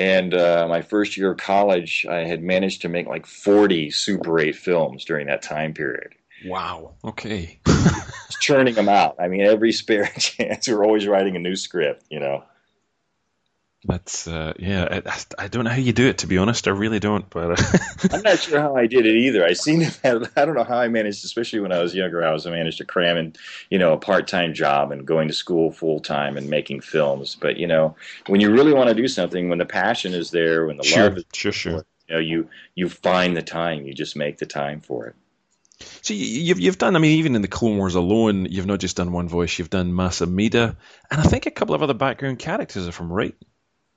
[0.00, 4.40] and uh, my first year of college, I had managed to make like 40 Super
[4.40, 6.14] 8 films during that time period.
[6.46, 6.94] Wow.
[7.04, 7.60] Okay.
[8.40, 9.16] churning them out.
[9.20, 12.06] I mean, every spare chance, we're always writing a new script.
[12.08, 12.44] You know.
[13.84, 15.00] That's uh, yeah.
[15.06, 16.68] I, I, don't know how you do it to be honest.
[16.68, 17.28] I really don't.
[17.30, 17.78] But uh,
[18.12, 19.42] I'm not sure how I did it either.
[19.42, 20.30] I seem to have.
[20.36, 22.22] I don't know how I managed, especially when I was younger.
[22.22, 23.34] I was I managed to cram in,
[23.70, 27.38] you know, a part time job and going to school full time and making films.
[27.40, 30.66] But you know, when you really want to do something, when the passion is there,
[30.66, 31.84] when the sure, love is sure, sure.
[32.06, 33.86] you know, you you find the time.
[33.86, 35.14] You just make the time for it.
[36.02, 36.96] So you've you've done.
[36.96, 39.58] I mean, even in the Clone Wars alone, you've not just done one voice.
[39.58, 40.76] You've done Mas Amedda,
[41.10, 43.34] and I think a couple of other background characters, if I'm right.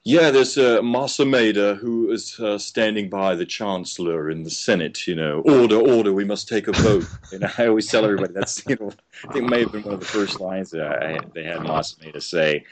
[0.05, 5.07] Yeah, there's uh, Mas Amedda who is uh, standing by the Chancellor in the Senate.
[5.07, 7.07] You know, order, order, we must take a vote.
[7.31, 8.91] and I always tell everybody that's you know,
[9.27, 11.63] I think it may have been one of the first lines that I, they had
[11.63, 12.65] Mas Amedda say.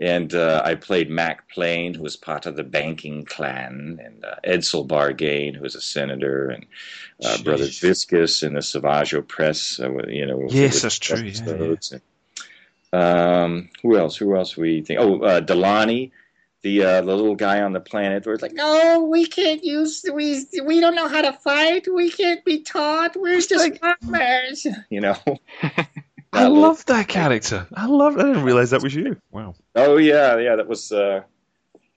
[0.00, 4.36] And uh, I played Mak Plain, who was part of the banking clan, and uh,
[4.44, 6.66] Edsel Bargain, who was a senator, and
[7.22, 9.80] uh, Brother Viscus in the Savage Opress.
[9.80, 11.20] Uh, you know, yes, that's true.
[11.20, 11.98] Yeah, yeah.
[12.92, 14.16] Um, who else?
[14.16, 15.00] Who else we think?
[15.00, 16.12] Oh, uh, Delani
[16.68, 20.04] the uh, the little guy on the planet where it's like, no, we can't use
[20.12, 21.86] we we don't know how to fight.
[21.92, 23.16] We can't be taught.
[23.16, 25.16] We're just like, farmers, you know.
[26.32, 27.66] I love that character.
[27.72, 28.18] I love.
[28.18, 29.16] I didn't realize that was you.
[29.30, 29.54] Wow.
[29.74, 30.56] Oh yeah, yeah.
[30.56, 31.22] That was uh,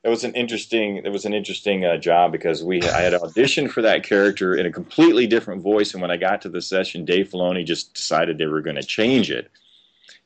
[0.06, 0.98] it was an interesting.
[0.98, 4.66] It was an interesting uh, job because we I had auditioned for that character in
[4.66, 8.38] a completely different voice, and when I got to the session, Dave Filoni just decided
[8.38, 9.52] they were going to change it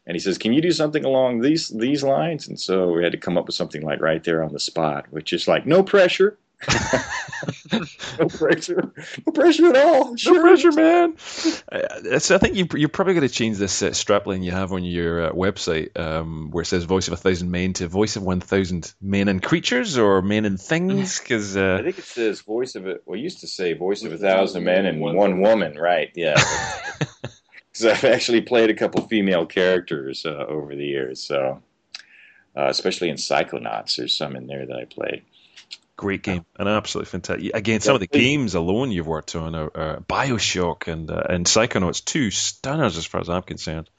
[0.06, 3.12] and he says, "Can you do something along these these lines?" And so we had
[3.12, 5.84] to come up with something like right there on the spot, which is like no
[5.84, 6.38] pressure.
[8.20, 8.94] no pressure,
[9.26, 10.16] no pressure at all.
[10.16, 10.36] Sure.
[10.36, 11.16] No pressure, man.
[11.72, 14.72] Uh, so I think you, you're probably going to change this uh, strapline you have
[14.72, 18.16] on your uh, website, um, where it says "Voice of a Thousand Men" to "Voice
[18.16, 22.06] of One Thousand Men and Creatures" or "Men and Things." Because uh, I think it
[22.06, 25.42] says "Voice of it." Well, used to say "Voice of a Thousand Men and One
[25.42, 26.10] Woman," right?
[26.16, 26.42] Yeah.
[27.76, 31.22] because I've actually played a couple female characters uh, over the years.
[31.22, 31.62] So,
[32.56, 35.24] uh, especially in Psychonauts, there's some in there that I played.
[35.98, 37.56] Great game, an absolutely fantastic.
[37.56, 41.46] Again, some of the games alone you've worked on are, are Bioshock and uh, and
[41.46, 43.90] Psychonauts, two stunners as far as I'm concerned.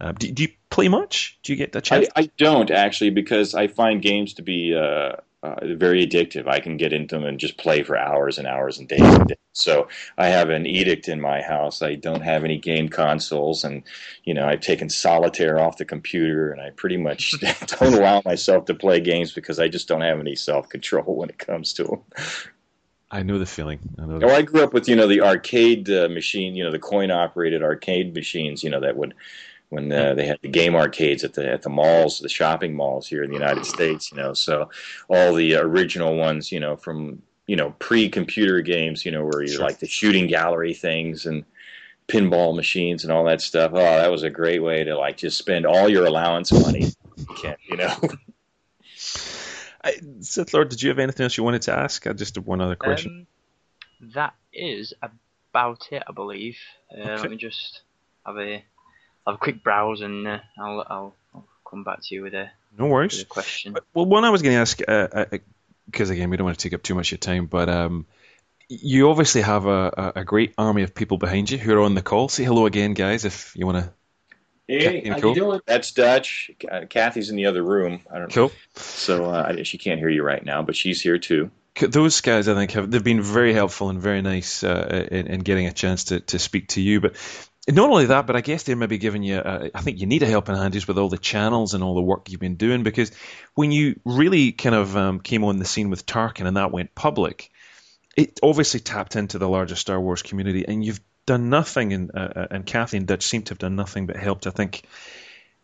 [0.00, 1.38] Uh, do, do, you play much?
[1.42, 2.08] Do you get the chance?
[2.14, 6.46] I, I, don't actually because I find games to be uh, uh, very addictive.
[6.46, 9.26] I can get into them and just play for hours and hours and days and
[9.26, 9.36] days.
[9.52, 11.82] So I have an edict in my house.
[11.82, 13.82] I don't have any game consoles, and
[14.24, 18.66] you know I've taken solitaire off the computer, and I pretty much don't allow myself
[18.66, 21.84] to play games because I just don't have any self control when it comes to
[21.84, 22.00] them.
[23.10, 23.78] I know the feeling.
[23.98, 26.64] I know the oh, I grew up with you know the arcade uh, machine, you
[26.64, 29.14] know the coin operated arcade machines, you know that would
[29.72, 33.08] when uh, they had the game arcades at the at the malls, the shopping malls
[33.08, 34.12] here in the United States.
[34.12, 34.68] You know, so
[35.08, 39.52] all the original ones, you know, from you know pre-computer games, you know, where you
[39.52, 39.64] sure.
[39.64, 41.46] like the shooting gallery things and
[42.06, 43.72] pinball machines and all that stuff.
[43.72, 46.92] Oh, that was a great way to like just spend all your allowance money.
[47.16, 47.94] You can't, you know.
[49.84, 52.06] I, Sith Lord, did you have anything else you wanted to ask?
[52.06, 53.26] Uh, just have one other question.
[54.02, 56.58] Um, that is about it, I believe.
[56.94, 57.22] Uh, okay.
[57.22, 57.80] Let me just
[58.26, 58.64] have a
[59.26, 62.50] have a quick browse and uh, I'll, I'll, I'll come back to you with a
[62.78, 63.76] no worries a question.
[63.92, 66.62] Well, one I was going to ask because uh, uh, again we don't want to
[66.62, 68.06] take up too much of your time, but um,
[68.68, 72.00] you obviously have a, a, great army of people behind you who are on the
[72.00, 72.30] call.
[72.30, 73.92] Say hello again, guys, if you want to.
[74.66, 75.60] Hey, how you doing?
[75.66, 76.50] That's Dutch.
[76.70, 78.00] Uh, Kathy's in the other room.
[78.10, 78.48] I don't cool.
[78.48, 78.52] know.
[78.76, 82.54] So uh, she can't hear you right now, but she's here too those guys, I
[82.54, 86.04] think, have they've been very helpful and very nice uh, in, in, getting a chance
[86.04, 87.00] to, to speak to you.
[87.00, 87.16] But
[87.68, 89.38] not only that, but I guess they're maybe giving you.
[89.38, 91.94] A, I think you need a helping hand just with all the channels and all
[91.94, 93.12] the work you've been doing because
[93.54, 96.94] when you really kind of um, came on the scene with Tarkin and that went
[96.94, 97.50] public,
[98.16, 101.92] it obviously tapped into the larger Star Wars community, and you've done nothing.
[101.92, 104.46] And uh, uh and Kathy and Dutch seem to have done nothing but helped.
[104.46, 104.82] I think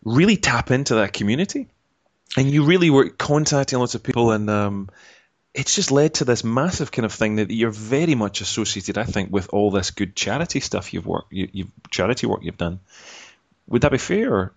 [0.05, 1.67] really tap into that community,
[2.37, 4.49] and you really were contacting lots of people and.
[4.49, 4.91] Um,
[5.59, 9.03] it's just led to this massive kind of thing that you're very much associated, I
[9.03, 12.79] think, with all this good charity stuff you've worked, you, have charity work you've done.
[13.67, 14.33] Would that be fair?
[14.33, 14.53] Or?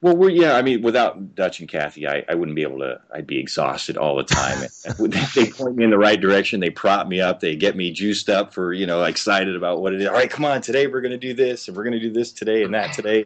[0.00, 0.54] Well, we're yeah.
[0.54, 3.00] I mean, without Dutch and Kathy, I, I wouldn't be able to.
[3.12, 4.68] I'd be exhausted all the time.
[5.34, 6.60] they point me in the right direction.
[6.60, 7.40] They prop me up.
[7.40, 10.06] They get me juiced up for you know, excited about what it is.
[10.06, 12.12] All right, come on, today we're going to do this, and we're going to do
[12.12, 13.24] this today and that today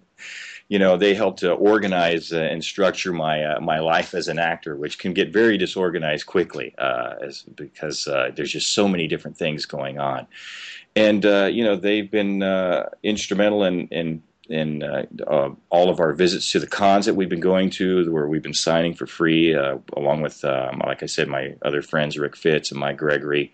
[0.68, 4.76] you know, they help to organize and structure my uh, my life as an actor,
[4.76, 9.36] which can get very disorganized quickly, uh, as, because uh, there's just so many different
[9.36, 10.26] things going on.
[10.94, 16.00] And uh, you know, they've been uh, instrumental in, in and uh, uh, all of
[16.00, 19.06] our visits to the cons that we've been going to, where we've been signing for
[19.06, 22.96] free, uh, along with, um, like I said, my other friends, Rick Fitz and Mike
[22.96, 23.52] Gregory,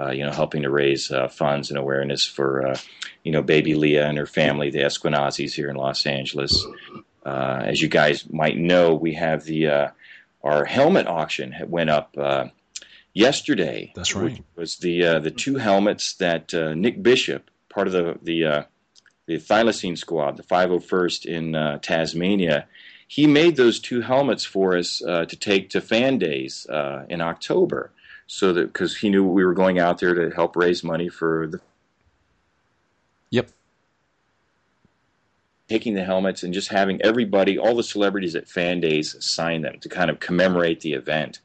[0.00, 2.78] uh, you know, helping to raise uh, funds and awareness for, uh,
[3.24, 6.66] you know, baby Leah and her family, the Esquenazis here in Los Angeles.
[7.24, 9.92] as you guys might know, we have the
[10.44, 12.14] our helmet auction went up
[13.12, 13.92] yesterday.
[13.96, 14.42] That's right.
[14.54, 18.66] Was the the two helmets that Nick Bishop, part of the the
[19.26, 22.66] the thylacine squad, the 501st in uh, Tasmania,
[23.08, 27.20] he made those two helmets for us uh, to take to fan days uh, in
[27.20, 27.92] October.
[28.26, 31.46] So that because he knew we were going out there to help raise money for
[31.46, 31.60] the.
[33.30, 33.50] Yep.
[35.68, 39.78] Taking the helmets and just having everybody, all the celebrities at fan days, sign them
[39.80, 41.40] to kind of commemorate the event.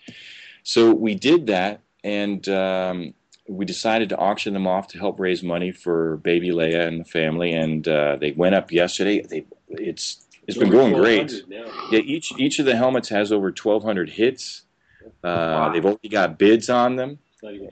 [0.63, 3.13] So we did that, and um,
[3.47, 7.05] we decided to auction them off to help raise money for baby Leia and the
[7.05, 9.21] family, and uh, they went up yesterday.
[9.21, 11.43] They it's it's been going great.
[11.47, 14.63] Yeah, each each of the helmets has over 1,200 hits.
[15.05, 15.69] Uh, wow.
[15.71, 17.19] They've already got bids on them,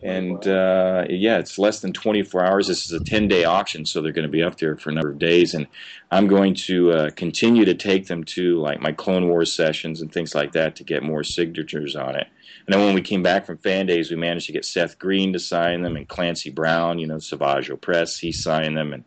[0.03, 2.67] and uh, yeah, it's less than 24 hours.
[2.67, 4.93] This is a 10 day auction, so they're going to be up there for a
[4.93, 5.53] number of days.
[5.53, 5.67] And
[6.11, 10.11] I'm going to uh, continue to take them to like my Clone Wars sessions and
[10.11, 12.27] things like that to get more signatures on it.
[12.65, 15.33] And then when we came back from fan days, we managed to get Seth Green
[15.33, 19.03] to sign them and Clancy Brown, you know, Savage Opress, he signed them, and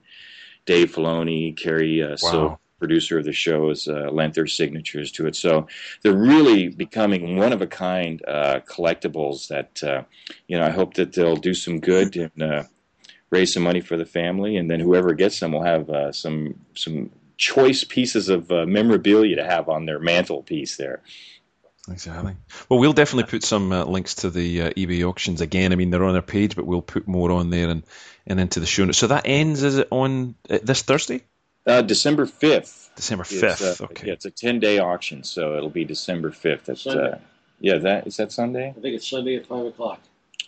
[0.65, 2.59] Dave Filoni, Carrie uh, wow.
[2.83, 5.35] Producer of the show, has uh, lent their signatures to it.
[5.37, 5.67] So
[6.01, 10.03] they're really becoming one of a kind uh, collectibles that, uh,
[10.49, 12.63] you know, I hope that they'll do some good and uh,
[13.31, 16.55] raise some money for the family, and then whoever gets them will have uh, some
[16.75, 21.01] some choice pieces of uh, memorabilia to have on their mantelpiece there.
[21.91, 22.37] Exactly.
[22.69, 25.73] Well, we'll definitely put some uh, links to the uh, eBay auctions again.
[25.73, 27.83] I mean, they're on our page, but we'll put more on there and,
[28.27, 28.99] and into the show notes.
[28.99, 31.23] So that ends, is it on uh, this Thursday?
[31.67, 32.95] Uh, December 5th.
[32.95, 34.09] December 5th, uh, okay.
[34.09, 36.69] Yeah, it's a 10 day auction, so it'll be December 5th.
[36.69, 37.19] At, uh,
[37.61, 38.69] yeah, that is that Sunday?
[38.69, 40.01] I think it's Sunday at 5 o'clock.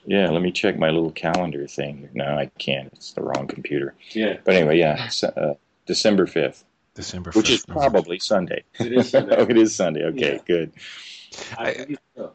[0.07, 2.11] Yeah, let me check my little calendar thing.
[2.13, 2.93] No, I can't.
[2.93, 3.95] It's the wrong computer.
[4.11, 4.37] Yeah.
[4.45, 5.09] But anyway, yeah,
[5.87, 6.65] December 5th.
[6.95, 7.37] December 5th.
[7.37, 8.65] Which is probably Sunday.
[8.79, 9.37] It is Sunday.
[9.39, 10.05] oh, it is Sunday.
[10.05, 10.41] Okay, yeah.
[10.47, 10.73] good.
[11.57, 12.29] I, I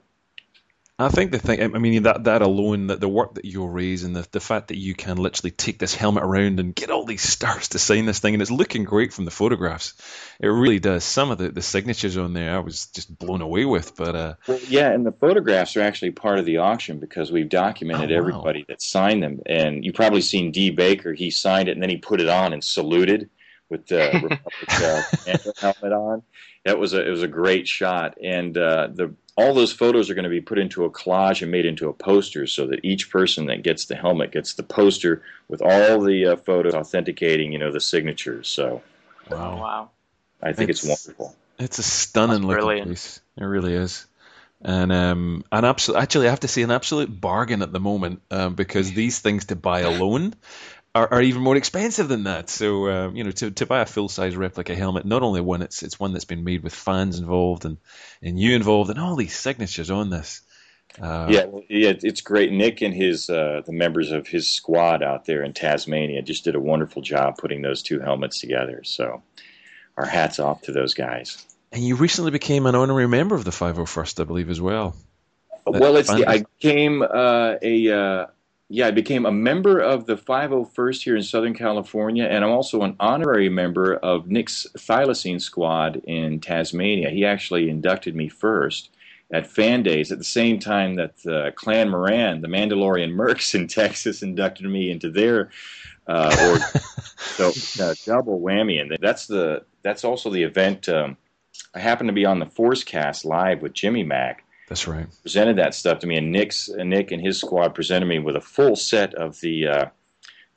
[1.08, 4.14] think the thing, I mean, that that alone, that the work that you'll raise, and
[4.14, 7.22] the the fact that you can literally take this helmet around and get all these
[7.30, 9.94] stars to sign this thing, and it's looking great from the photographs.
[10.42, 11.06] It really does.
[11.06, 13.96] Some of the, the signatures on there, I was just blown away with.
[13.96, 17.48] But uh, well, yeah, and the photographs are actually part of the auction because we've
[17.48, 18.20] documented oh, wow.
[18.20, 21.14] everybody that signed them, and you've probably seen D Baker.
[21.14, 23.30] He signed it and then he put it on and saluted
[23.70, 24.42] with the Republic
[24.82, 26.24] uh, helmet on.
[26.66, 30.14] That was a it was a great shot, and uh, the all those photos are
[30.14, 33.10] going to be put into a collage and made into a poster, so that each
[33.10, 37.60] person that gets the helmet gets the poster with all the uh, photos authenticating, you
[37.60, 38.48] know, the signatures.
[38.48, 38.82] So,
[39.30, 39.90] wow, wow,
[40.42, 41.36] I think it's, it's wonderful.
[41.58, 43.22] It's a stunning That's looking piece.
[43.38, 44.06] It really is
[44.62, 48.22] and um, an absolute actually I have to say an absolute bargain at the moment
[48.30, 50.34] um, because these things to buy alone
[50.96, 52.50] are, are even more expensive than that.
[52.50, 55.62] So uh, you know, to, to buy a full size replica helmet, not only one
[55.62, 57.78] it's it's one that's been made with fans involved and
[58.22, 60.42] and you involved and all these signatures on this.
[61.00, 62.52] Uh, yeah, yeah, it's great.
[62.52, 66.56] Nick and his uh, the members of his squad out there in Tasmania just did
[66.56, 68.82] a wonderful job putting those two helmets together.
[68.84, 69.22] So,
[69.98, 71.46] our hats off to those guys.
[71.72, 74.96] And you recently became an honorary member of the 501st, I believe, as well.
[75.68, 78.26] Well, it's the, I became uh, a uh,
[78.72, 82.84] yeah, I became a member of the 501st here in Southern California, and I'm also
[82.84, 87.10] an honorary member of Nick's Thylacine Squad in Tasmania.
[87.10, 88.92] He actually inducted me first
[89.34, 93.68] at Fan Days at the same time that uh, Clan Moran, the Mandalorian Mercs in
[93.68, 95.50] Texas, inducted me into their
[96.08, 96.62] uh, org.
[97.18, 97.52] so
[97.84, 100.88] uh, double whammy, and that's the that's also the event.
[100.88, 101.18] Um,
[101.74, 105.08] I happened to be on the Force Cast live with Jimmy Mac that's right.
[105.24, 108.36] Presented that stuff to me, and Nick's and Nick and his squad presented me with
[108.36, 109.86] a full set of the uh,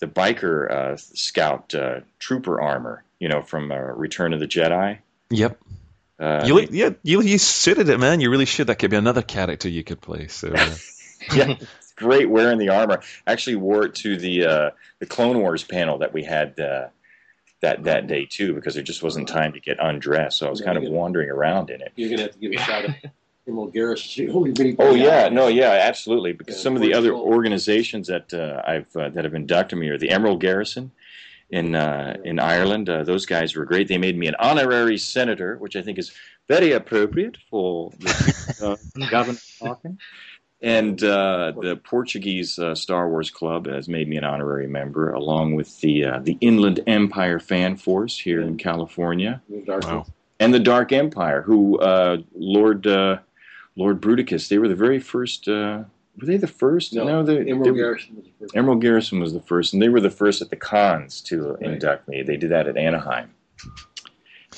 [0.01, 3.05] the biker uh, scout uh, trooper armor.
[3.19, 4.99] You know, from uh, Return of the Jedi.
[5.31, 5.59] Yep.
[6.19, 8.21] Uh, you yeah, you you suited it, man.
[8.21, 8.67] You really should.
[8.67, 10.29] That could be another character you could play.
[10.29, 10.53] So.
[10.53, 10.75] Uh.
[11.35, 13.01] yeah, it's great wearing the armor.
[13.27, 18.07] I actually wore it to the the Clone Wars panel that we had that that
[18.09, 20.39] day too, because there just wasn't time to get undressed.
[20.39, 21.93] So I was kind of wandering around in it.
[21.97, 22.97] You're gonna have to give a shout out.
[23.49, 24.29] Emerald Garrison.
[24.79, 26.33] Oh yeah, no, yeah, absolutely.
[26.33, 29.89] Because yeah, some of the other organizations that uh, I've uh, that have inducted me
[29.89, 30.93] are the Emerald Garrison
[31.51, 32.89] in uh, in Ireland.
[32.89, 33.89] Uh, those guys were great.
[33.89, 36.13] They made me an honorary senator, which I think is
[36.49, 39.99] very appropriate for the, uh, Governor talking.
[40.61, 45.57] And uh, the Portuguese uh, Star Wars Club has made me an honorary member, along
[45.57, 50.07] with the uh, the Inland Empire Fan Force here in California, Wow.
[50.39, 53.19] and the Dark Empire, who uh, Lord uh,
[53.77, 54.49] Lord Bruticus.
[54.49, 55.49] They were the very first.
[55.49, 55.85] Uh,
[56.21, 56.93] were they the first?
[56.93, 58.57] No, they, Emerald they- Garrison was the first.
[58.57, 61.63] Emerald Garrison was the first, and they were the first at the cons to Right.
[61.63, 62.23] induct me.
[62.23, 63.31] They did that at Anaheim.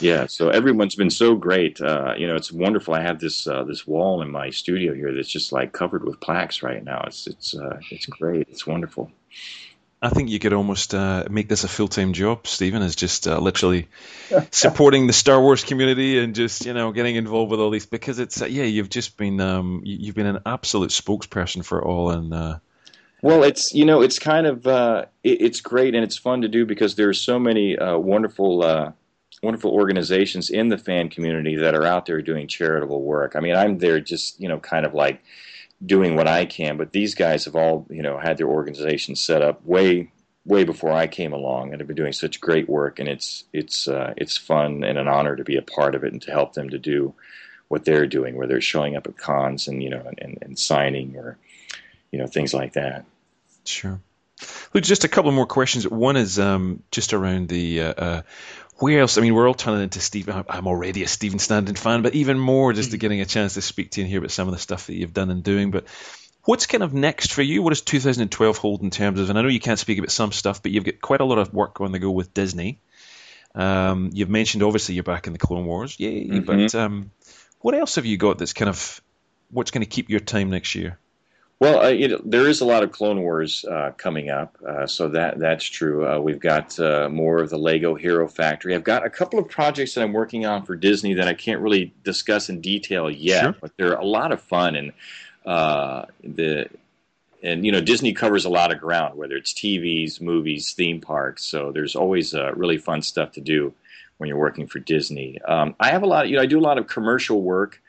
[0.00, 1.80] Yeah, so everyone's been so great.
[1.80, 2.94] Uh, you know, it's wonderful.
[2.94, 6.18] I have this uh, this wall in my studio here that's just like covered with
[6.18, 7.04] plaques right now.
[7.06, 8.48] It's it's uh, it's great.
[8.50, 9.12] It's wonderful.
[10.04, 13.26] I think you could almost uh, make this a full time job, Stephen, is just
[13.26, 13.88] uh, literally
[14.50, 18.18] supporting the Star Wars community and just you know getting involved with all these because
[18.18, 21.84] it's uh, yeah you've just been um, you- you've been an absolute spokesperson for it
[21.84, 22.58] all and uh,
[23.22, 26.48] Well, it's you know it's kind of uh, it, it's great and it's fun to
[26.48, 28.92] do because there are so many uh, wonderful uh,
[29.42, 33.36] wonderful organizations in the fan community that are out there doing charitable work.
[33.36, 35.22] I mean, I'm there just you know kind of like
[35.84, 39.42] doing what I can, but these guys have all you know had their organizations set
[39.42, 40.10] up way
[40.46, 43.88] way before I came along and have been doing such great work and it's it's
[43.88, 46.52] uh, it's fun and an honor to be a part of it and to help
[46.52, 47.14] them to do
[47.68, 51.16] what they're doing where they're showing up at cons and you know and, and signing
[51.16, 51.38] or
[52.10, 53.04] you know things like that.
[53.64, 54.00] Sure.
[54.74, 55.88] Look, just a couple more questions.
[55.88, 58.22] One is um, just around the uh, uh,
[58.76, 59.18] where else?
[59.18, 60.44] I mean, we're all turning into Stephen.
[60.48, 63.62] I'm- already a Stephen Stanton fan, but even more just to getting a chance to
[63.62, 65.70] speak to you and hear about some of the stuff that you've done and doing.
[65.70, 65.84] But
[66.44, 67.62] what's kind of next for you?
[67.62, 69.30] What does 2012 hold in terms of?
[69.30, 71.38] And I know you can't speak about some stuff, but you've got quite a lot
[71.38, 72.80] of work on the go with Disney.
[73.54, 76.26] Um, you've mentioned obviously you're back in the Clone Wars, yay!
[76.26, 76.44] Mhm.
[76.44, 77.12] But um,
[77.60, 79.00] what else have you got that's kind of
[79.50, 80.98] what's going to keep your time next year?
[81.64, 85.08] Well, uh, it, there is a lot of Clone Wars uh, coming up, uh, so
[85.08, 86.06] that that's true.
[86.06, 88.74] Uh, we've got uh, more of the Lego Hero Factory.
[88.74, 91.62] I've got a couple of projects that I'm working on for Disney that I can't
[91.62, 93.54] really discuss in detail yet, Sure.
[93.62, 94.92] but they're a lot of fun and
[95.46, 96.68] uh, the
[97.42, 101.44] and you know Disney covers a lot of ground, whether it's TVs, movies, theme parks.
[101.44, 103.72] So there's always uh, really fun stuff to do
[104.18, 105.40] when you're working for Disney.
[105.40, 106.28] Um, I have a lot.
[106.28, 107.80] You know, I do a lot of commercial work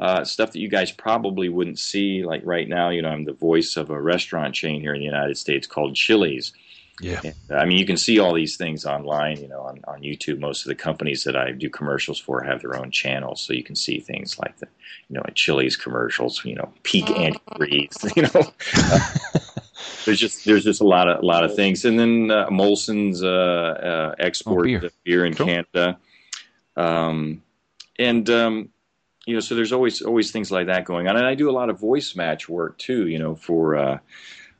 [0.00, 2.24] uh, stuff that you guys probably wouldn't see.
[2.24, 5.06] Like right now, you know, I'm the voice of a restaurant chain here in the
[5.06, 6.52] United States called Chili's.
[7.00, 7.20] Yeah.
[7.24, 10.02] And, uh, I mean, you can see all these things online, you know, on, on
[10.02, 10.38] YouTube.
[10.38, 13.64] Most of the companies that I do commercials for have their own channels, so you
[13.64, 14.68] can see things like the,
[15.08, 18.52] you know, at Chili's commercials, you know, peak antifreeze, you know.
[20.04, 23.22] There's just there's just a lot of a lot of things, and then uh, Molson's
[23.24, 24.80] uh, uh, export Oh, beer.
[24.80, 24.90] beer.
[25.04, 25.46] beer in Cool.
[25.46, 25.98] Canada,
[26.76, 27.42] um,
[27.98, 28.68] and um,
[29.26, 31.52] you know, so there's always always things like that going on, and I do a
[31.52, 33.98] lot of voice match work too, you know, for uh,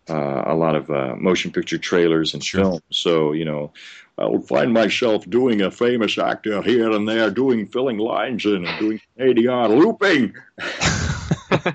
[0.08, 2.62] uh, a lot of uh, motion picture trailers and Sure.
[2.62, 2.82] films.
[2.90, 3.72] So you know,
[4.18, 8.64] I will find myself doing a famous actor here and there, doing filling lines in
[8.64, 10.34] and doing ADR looping.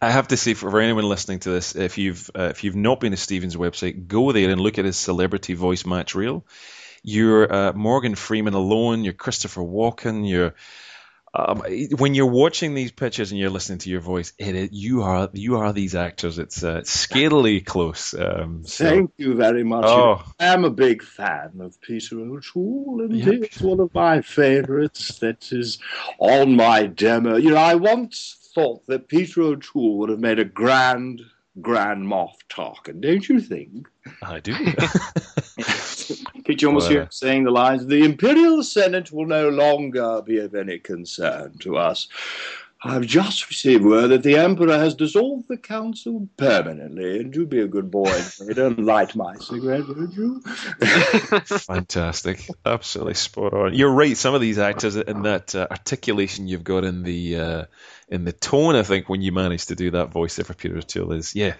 [0.00, 3.00] I have to say, for anyone listening to this, if you've uh, if you've not
[3.00, 6.44] been to Steven's website, go there and look at his celebrity voice match reel.
[7.02, 9.04] You're uh, Morgan Freeman alone.
[9.04, 10.28] You're Christopher Walken.
[10.28, 10.54] You're
[11.36, 11.62] um,
[11.98, 15.28] when you're watching these pictures and you're listening to your voice, it, is you are
[15.32, 16.38] you are these actors.
[16.38, 18.14] It's uh, scarily close.
[18.14, 19.84] Um, so, Thank you very much.
[19.84, 23.34] oh, I'm a big fan of Peter O'Toole, and Yep.
[23.42, 25.78] it's one of my favorites that is
[26.18, 27.36] on my demo.
[27.36, 31.20] You know, I once thought that Peter O'Toole would have made a grand,
[31.60, 33.88] grand Moff Tarkin, don't you think?
[34.22, 34.54] I do.
[36.44, 37.86] Could you almost Well, hear him saying the lines?
[37.86, 42.08] The Imperial Senate will no longer be of any concern to us.
[42.84, 47.20] I've just received word that the Emperor has dissolved the council permanently.
[47.20, 50.40] And do be a good boy and don't light my cigarette, would you?
[51.44, 53.74] Fantastic, absolutely spot on.
[53.74, 54.16] You're right.
[54.16, 57.64] Some of these actors and that uh, articulation you've got in the uh,
[58.08, 60.76] in the tone, I think, when you manage to do that voice there for Peter
[60.76, 61.54] O'Toole is yeah.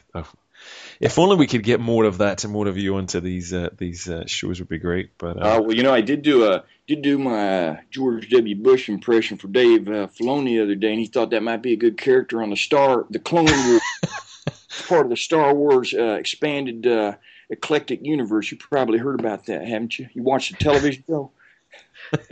[1.00, 3.70] If only we could get more of that and more of you onto these uh,
[3.76, 5.10] these uh, shows would be great.
[5.18, 8.28] But uh, Uh, well, you know, I did do a did do my uh, George
[8.30, 8.56] W.
[8.56, 11.72] Bush impression for Dave uh, Filoni the other day, and he thought that might be
[11.72, 13.82] a good character on the Star, the Clone Wars,
[14.88, 17.14] part of the Star Wars uh, expanded uh,
[17.48, 18.50] eclectic universe.
[18.50, 20.08] You probably heard about that, haven't you?
[20.12, 21.30] You watched the television show.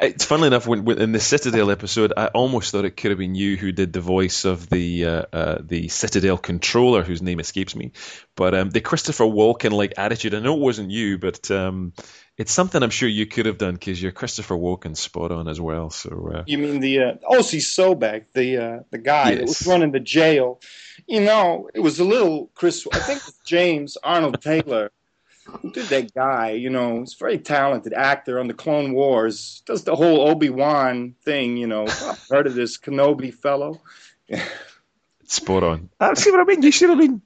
[0.00, 3.18] It's funnily enough, when, when in the Citadel episode, I almost thought it could have
[3.18, 7.40] been you who did the voice of the uh, uh, the Citadel controller, whose name
[7.40, 7.90] escapes me.
[8.36, 11.94] But um, the Christopher Walken like attitude, I know it wasn't you, but um,
[12.36, 15.60] it's something I'm sure you could have done because you're Christopher Walken spot on as
[15.60, 15.90] well.
[15.90, 19.90] So uh, You mean the uh, Osi Sobeck, the uh, the guy that was running
[19.90, 20.60] the jail?
[21.08, 22.86] You know, it was a little Chris.
[22.92, 24.92] I think James Arnold Taylor
[25.62, 26.50] who did that guy.
[26.50, 29.62] You know, he's a very talented actor on the Clone Wars.
[29.66, 31.56] Does the whole Obi Wan thing.
[31.56, 33.80] You know, I've heard of this Kenobi fellow?
[35.26, 35.90] Spot on.
[36.00, 36.62] I see what I mean.
[36.62, 37.22] You should have been.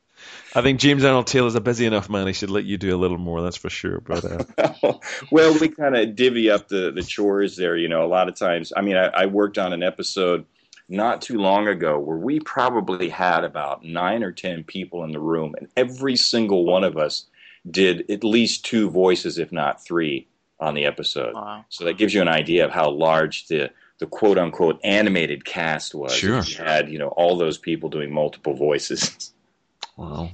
[0.55, 2.27] I think James Arnold Taylor's a busy enough man.
[2.27, 3.43] He should let you do a little more.
[3.43, 4.01] That's for sure.
[4.01, 4.93] But uh,
[5.31, 7.77] well, we kind of divvy up the the chores there.
[7.77, 8.73] You know, a lot of times.
[8.77, 10.45] I mean, I, I worked on an episode
[10.89, 15.20] not too long ago where we probably had about nine or ten people in the
[15.20, 17.27] room, and every single one of us
[17.69, 21.35] did at least two voices, if not three, on the episode.
[21.35, 21.65] Wow.
[21.69, 25.95] So that gives you an idea of how large the the quote unquote animated cast
[25.95, 26.15] was.
[26.15, 26.43] Sure.
[26.43, 29.33] You had you know all those people doing multiple voices.
[29.97, 30.31] wow.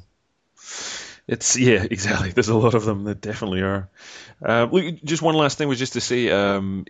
[1.26, 2.30] It's yeah, exactly.
[2.30, 3.04] There's a lot of them.
[3.04, 3.90] There definitely are.
[4.44, 6.86] Uh, look, just one last thing was just to say, um,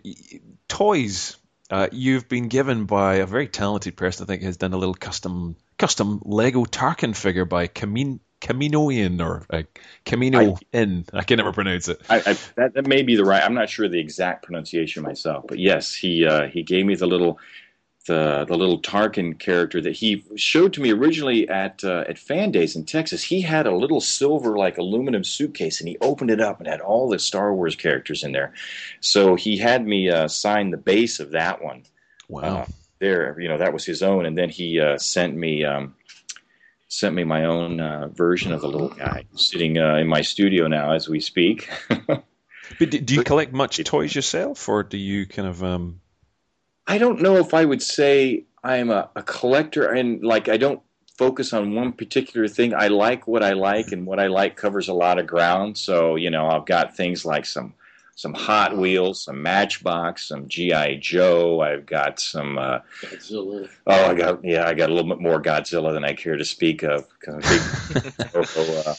[0.67, 1.35] toys.
[1.71, 4.23] Uh, you've been given by a very talented person.
[4.23, 9.45] I think has done a little custom custom Lego Tarkin figure by Camin Caminoian or
[9.49, 9.63] uh,
[10.05, 11.05] Camino in.
[11.13, 12.01] I can never pronounce it.
[12.09, 13.43] I, I, that, that may be the right.
[13.43, 17.07] I'm not sure the exact pronunciation myself, but yes, he uh, he gave me the
[17.07, 17.39] little
[18.07, 22.51] the the little Tarkin character that he showed to me originally at uh, at Fan
[22.51, 23.23] Days in Texas.
[23.23, 26.81] He had a little silver like aluminum suitcase, and he opened it up and had
[26.81, 28.53] all the Star Wars characters in there.
[29.01, 31.83] So he had me uh, sign the base of that one.
[32.27, 32.41] Wow.
[32.41, 32.65] Uh,
[32.99, 35.63] there, you know, that was his own, and then he uh, sent me.
[35.63, 35.95] Um,
[36.89, 40.67] Sent me my own uh, version of the little guy sitting uh, in my studio
[40.67, 41.69] now as we speak.
[42.77, 46.01] But do, do you collect much toys yourself, or do you kind of um,
[46.85, 50.81] I don't know if I would say I'm a, a collector and like I don't
[51.17, 52.73] focus on one particular thing.
[52.73, 55.77] I like what I like, and what I like covers a lot of ground.
[55.77, 57.73] So you know, I've got things like some
[58.19, 61.61] some Hot Wheels, some Matchbox, some GI Joe.
[61.61, 62.57] I've got some.
[62.57, 63.69] Uh, Godzilla.
[63.87, 66.43] oh, I got yeah, I got a little bit more Godzilla than I care to
[66.43, 68.03] speak of because I'm big
[68.33, 68.95] Toho, uh,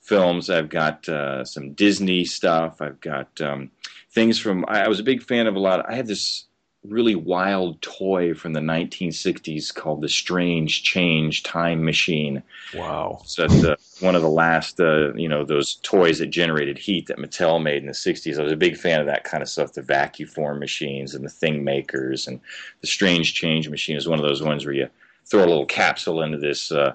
[0.00, 0.50] films.
[0.50, 2.82] I've got uh, some Disney stuff.
[2.82, 3.70] I've got um,
[4.10, 4.64] things from.
[4.66, 5.88] I, I was a big fan of a lot.
[5.88, 6.47] I had this
[6.88, 12.42] really wild toy from the 1960s called the Strange Change Time Machine.
[12.74, 13.20] wow?
[13.24, 17.06] So that's uh, one of the last, uh, you know, those toys that generated heat
[17.06, 18.38] that Mattel made in the 60s.
[18.38, 21.30] I was a big fan of that kind of stuff, the vacuform machines and the
[21.30, 22.26] thing makers.
[22.26, 22.40] And
[22.80, 24.88] the Strange Change Machine is one of those ones where you
[25.26, 26.94] throw a little capsule into this, uh,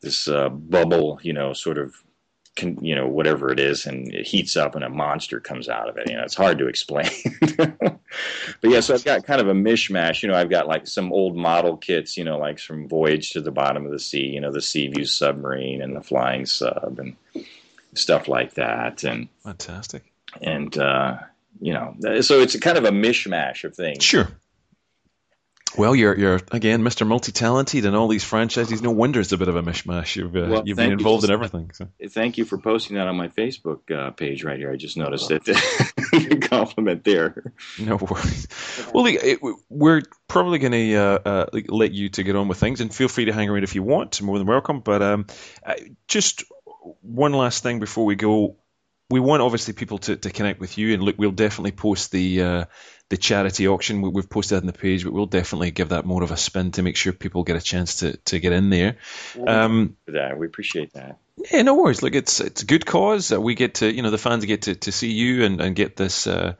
[0.00, 1.94] this uh, bubble, you know, sort of,
[2.56, 5.88] can, you know, whatever it is, and it heats up and a monster comes out
[5.88, 6.10] of it.
[6.10, 7.10] You know, it's hard to explain.
[7.56, 8.00] but
[8.64, 10.22] yeah, so I've got kind of a mishmash.
[10.22, 13.40] You know, I've got like some old model kits, you know, like from Voyage to
[13.40, 16.98] the Bottom of the Sea, you know, the sea view submarine and the Flying Sub
[16.98, 17.16] and
[17.94, 19.04] stuff like that.
[19.04, 20.12] And, Fantastic.
[20.40, 21.18] and, uh,
[21.60, 24.02] you know, so it's kind of a mishmash of things.
[24.02, 24.28] Sure.
[25.76, 27.06] Well, you're you're again Mr.
[27.06, 28.82] Multi-talented and all these franchises.
[28.82, 30.16] No wonder it's a bit of a mishmash.
[30.16, 30.96] You've uh, Well, you've been you.
[30.96, 31.70] involved in everything.
[31.72, 31.88] So.
[32.08, 34.72] Thank you for posting that on my Facebook uh, page right here.
[34.72, 35.42] I just noticed it.
[36.50, 37.52] compliment there.
[37.78, 38.48] No worries.
[38.92, 42.80] Well, it, we're probably going to uh, uh, let you to get on with things,
[42.80, 44.20] and feel free to hang around if you want.
[44.20, 44.80] More than welcome.
[44.80, 45.26] But um,
[45.64, 45.74] uh,
[46.08, 46.44] just
[47.02, 48.56] one last thing before we go.
[49.10, 52.42] We want obviously people to, to connect with you, and look, we'll definitely post the
[52.42, 52.64] uh,
[53.08, 54.02] the charity auction.
[54.02, 56.36] We, we've posted that on the page, but we'll definitely give that more of a
[56.36, 58.96] spin to make sure people get a chance to, to get in there.
[59.46, 61.18] Um, that, we appreciate that.
[61.50, 62.02] yeah, no worries.
[62.02, 63.32] Look, it's it's a good cause.
[63.32, 65.74] Uh, we get to you know the fans get to, to see you and, and
[65.74, 66.54] get this uh,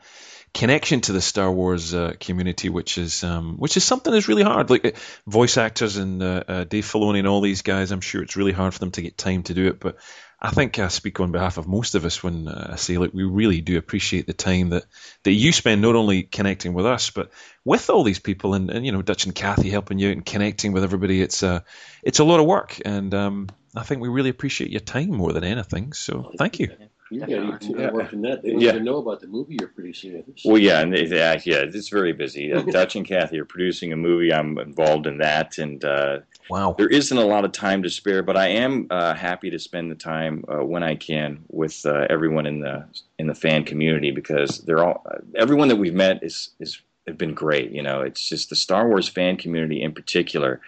[0.52, 4.42] connection to the Star Wars uh, community, which is um, which is something that's really
[4.42, 4.70] hard.
[4.70, 4.90] Like uh,
[5.26, 8.52] voice actors and uh, uh, Dave Filoni and all these guys, I'm sure it's really
[8.52, 9.80] hard for them to get time to do it.
[9.80, 9.96] But
[10.42, 13.12] I think I speak on behalf of most of us when uh, I say like
[13.12, 14.84] we really do appreciate the time that
[15.24, 17.30] that you spend not only connecting with us but
[17.64, 20.24] with all these people and, and you know Dutch and Kathy helping you out and
[20.24, 21.20] connecting with everybody.
[21.20, 21.64] It's a
[22.02, 23.12] it's a lot of work and.
[23.14, 25.92] Um, I think we really appreciate your time more than anything.
[25.92, 26.70] So thank you.
[27.10, 28.42] You got even more work than that.
[28.42, 28.70] They don't Yeah.
[28.70, 30.24] even know about the movie you're producing.
[30.44, 32.52] Well, yeah, and it, uh, yeah, it's very busy.
[32.52, 34.32] Uh, Dutch and Kathy are producing a movie.
[34.32, 36.18] I'm involved in that, and uh,
[36.50, 36.74] Wow.
[36.76, 38.22] there isn't a lot of time to spare.
[38.22, 42.06] But I am uh, happy to spend the time uh, when I can with uh,
[42.10, 42.86] everyone in the
[43.18, 45.04] in the fan community because they're all
[45.36, 47.72] everyone that we've met is is have been great.
[47.72, 50.60] You know, it's just the Star Wars fan community in particular.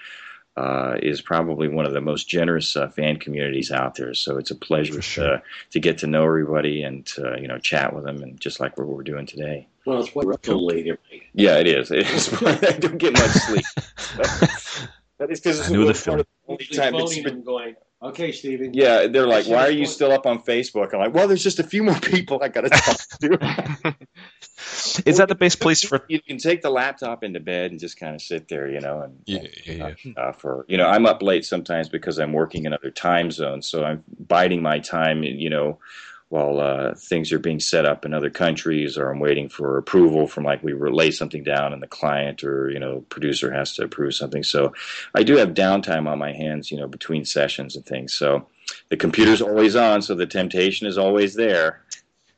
[0.54, 4.12] Uh, is probably one of the most generous uh, fan communities out there.
[4.12, 5.24] So it's a pleasure sure.
[5.24, 8.60] to, to get to know everybody and to, you know chat with them, and just
[8.60, 9.66] like what we're doing today.
[9.86, 11.30] Well, it's why we're up so late every.
[11.32, 11.90] Yeah, it is.
[12.02, 12.30] It is.
[12.42, 13.64] I don't get much sleep.
[15.22, 16.24] that is because I know the feeling.
[16.48, 16.94] only time.
[16.94, 18.74] It's phoning been, them going, okay, Steven.
[18.74, 21.42] yeah, they're like, "Why are you one- still up on Facebook?" I'm like, "Well, there's
[21.42, 23.96] just a few more people I got to talk to."
[25.06, 26.04] Is that the best place for?
[26.08, 29.00] you can take the laptop into bed and just kind of sit there, you know,
[29.00, 30.12] and Yeah, yeah, yeah.
[30.16, 33.66] uh, for you know, I'm up late sometimes because I'm working in other time zones,
[33.66, 35.78] so I'm biding my time, you know,
[36.32, 40.26] while uh, things are being set up in other countries, or I'm waiting for approval
[40.26, 43.84] from like we relay something down, and the client or you know producer has to
[43.84, 44.42] approve something.
[44.42, 44.72] So
[45.14, 48.14] I do have downtime on my hands, you know, between sessions and things.
[48.14, 48.46] So
[48.88, 51.82] the computer's always on, so the temptation is always there.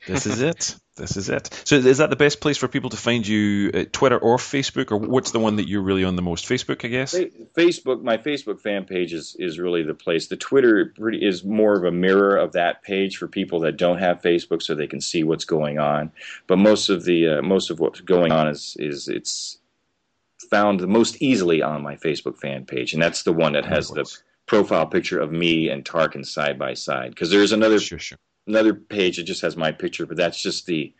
[0.07, 0.77] This is it.
[0.97, 1.63] This is it.
[1.65, 3.87] So, is that the best place for people to find you?
[3.87, 6.47] Twitter or Facebook, or what's the one that you're really on the most?
[6.47, 7.15] Facebook, I guess.
[7.57, 10.29] Facebook, my Facebook fan page is is really the place.
[10.29, 14.23] The Twitter is more of a mirror of that page for people that don't have
[14.23, 16.13] Facebook, so they can see what's going on.
[16.47, 19.59] But most of the uh, most of what's going on is is it's
[20.51, 23.89] found the most easily on my Facebook fan page, and that's the one that has
[23.89, 24.05] the
[24.47, 27.11] profile picture of me and Tarkin side by side.
[27.11, 30.67] Because there's another sure, sure another page that just has my picture, but that's just
[30.67, 30.95] the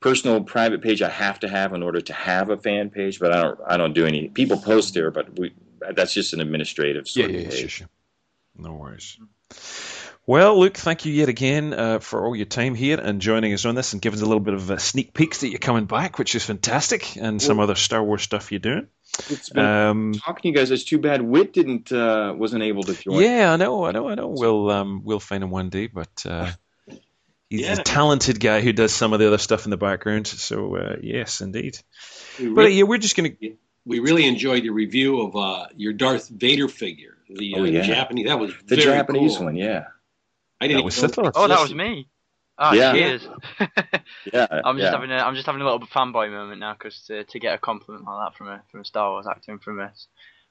[0.00, 3.20] personal private page I have to have in order to have a fan page.
[3.20, 5.52] But I don't I don't do any people post there, but we
[5.94, 7.60] that's just an administrative sort yeah, yeah, of page.
[7.60, 7.88] Sure, sure.
[8.56, 9.18] No worries.
[10.26, 13.64] Well, Luke, thank you yet again uh, for all your time here and joining us
[13.64, 15.86] on this and giving us a little bit of a sneak peeks that you're coming
[15.86, 18.86] back, which is fantastic, and some other Star Wars stuff you're doing.
[19.28, 20.70] It's been um, talking to you guys.
[20.70, 23.20] It's too bad Whit didn't uh, wasn't able to join.
[23.22, 24.28] Yeah, I know, I know, I know.
[24.28, 26.52] We'll um, we'll find him one day, but uh,
[27.50, 27.72] he's yeah.
[27.74, 30.26] a talented guy who does some of the other stuff in the background.
[30.26, 31.78] So uh, yes, indeed.
[32.38, 33.30] We really, but yeah, we're just gonna.
[33.84, 37.82] We really enjoyed your review of uh, your Darth Vader figure, the, oh, yeah.
[37.82, 38.26] Japanese.
[38.26, 39.46] That was the Japanese cool.
[39.46, 39.56] one.
[39.56, 39.86] Yeah,
[40.60, 40.78] I didn't.
[40.78, 42.08] That was Sith Oh, that was me.
[42.62, 42.92] Oh, yeah.
[42.92, 43.26] cheers.
[44.32, 44.90] yeah, I'm just yeah.
[44.90, 47.58] having a I'm just having a little fanboy moment now because to, to get a
[47.58, 49.90] compliment like that from a from a Star Wars actor and from a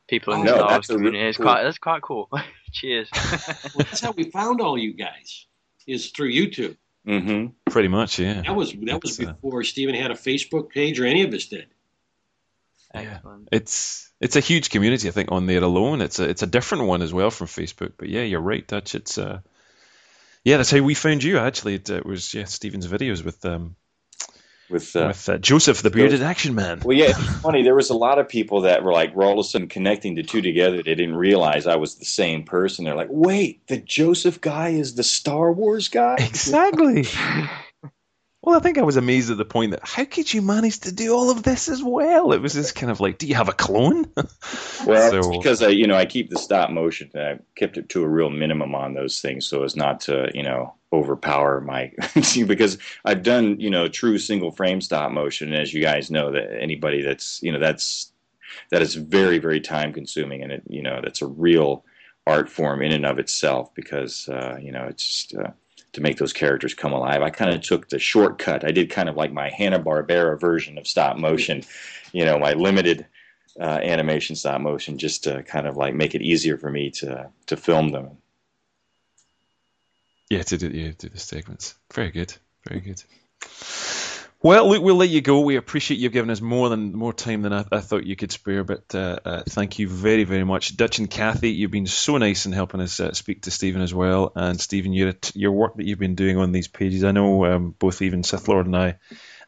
[0.08, 1.78] people in Oh, the no, Star Wars that's a really community, it's cool- quite that's
[1.78, 2.30] quite cool.
[2.72, 3.10] cheers.
[3.14, 5.46] Well, that's how we found all you guys.
[5.86, 6.78] Is through YouTube.
[7.08, 7.72] Mm-hmm.
[7.72, 8.42] Pretty much, yeah.
[8.42, 11.34] That was that was That's, uh, before Steven had a Facebook page or any of
[11.34, 11.68] us did.
[12.94, 13.50] Excellent.
[13.52, 16.02] It's it's a huge community, I think, on there alone.
[16.02, 17.94] It's a it's a different one as well from Facebook.
[17.98, 18.96] But yeah, you're right, Dutch.
[18.96, 19.40] It's uh,
[20.44, 21.38] yeah, that's how we found you.
[21.38, 23.76] Actually, it, it was yeah Stephen's videos with um
[24.70, 26.82] With uh, with uh, Joseph, the bearded action man.
[26.84, 27.64] Well, yeah, it's funny.
[27.64, 30.24] There was a lot of people that were like, all of a sudden connecting the
[30.24, 30.78] two together.
[30.78, 32.86] They didn't realize I was the same person.
[32.86, 36.16] They're like, wait, the Joseph guy is the Star Wars guy?
[36.20, 37.06] Exactly.
[38.50, 40.92] well, I think I was amazed at the point that how could you manage to
[40.92, 42.32] do all of this as well?
[42.34, 44.06] It was just kind of like, do you have a clone?
[44.86, 47.12] Well, So- it's because I, you know, I keep the stop motion.
[47.14, 50.32] and I kept it to a real minimum on those things, so as not to,
[50.34, 51.92] you know, overpower my.
[52.48, 56.32] because I've done, you know, true single frame stop motion, and as you guys know,
[56.32, 58.12] that anybody that's, you know, that's
[58.72, 61.84] that is very, very time consuming, and it, you know, that's a real
[62.26, 65.36] art form in and of itself because, uh, you know, it's just.
[65.36, 65.52] Uh,
[65.94, 68.64] to make those characters come alive, I kind of took the shortcut.
[68.64, 71.64] I did kind of like my Hanna Barbera version of stop motion,
[72.12, 73.06] you know, my limited
[73.60, 77.30] uh, animation stop motion just to kind of like make it easier for me to
[77.48, 78.18] to film them.
[80.30, 81.76] Yeah, to do yeah, do the segments.
[81.94, 82.34] Very good,
[82.68, 83.04] very good.
[84.42, 85.42] Well, Luke, we'll let you go.
[85.42, 88.32] We appreciate you giving us more than more time than I, I thought you could
[88.32, 88.64] spare.
[88.64, 91.52] But uh, uh, thank you very, very much, Dutch and Kathy.
[91.52, 94.32] You've been so nice in helping us uh, speak to Stephen as well.
[94.36, 97.76] And Stephen, your your work that you've been doing on these pages, I know um,
[97.78, 98.96] both even Sith Lord and I,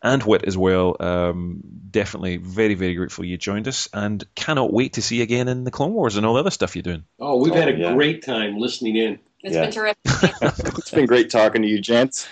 [0.03, 0.97] and Whit as well.
[0.99, 5.47] Um, definitely very, very grateful you joined us, and cannot wait to see you again
[5.47, 7.05] in the Clone Wars and all the other stuff you're doing.
[7.17, 7.93] Oh, we've had a Oh, yeah.
[7.93, 9.19] great time listening in.
[9.41, 9.61] It's Yeah.
[9.61, 9.97] been terrific.
[10.77, 12.27] it's been great talking to you, gents.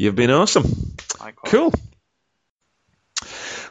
[0.00, 0.64] You've been awesome.
[1.20, 1.52] Likewise.
[1.52, 1.74] Cool.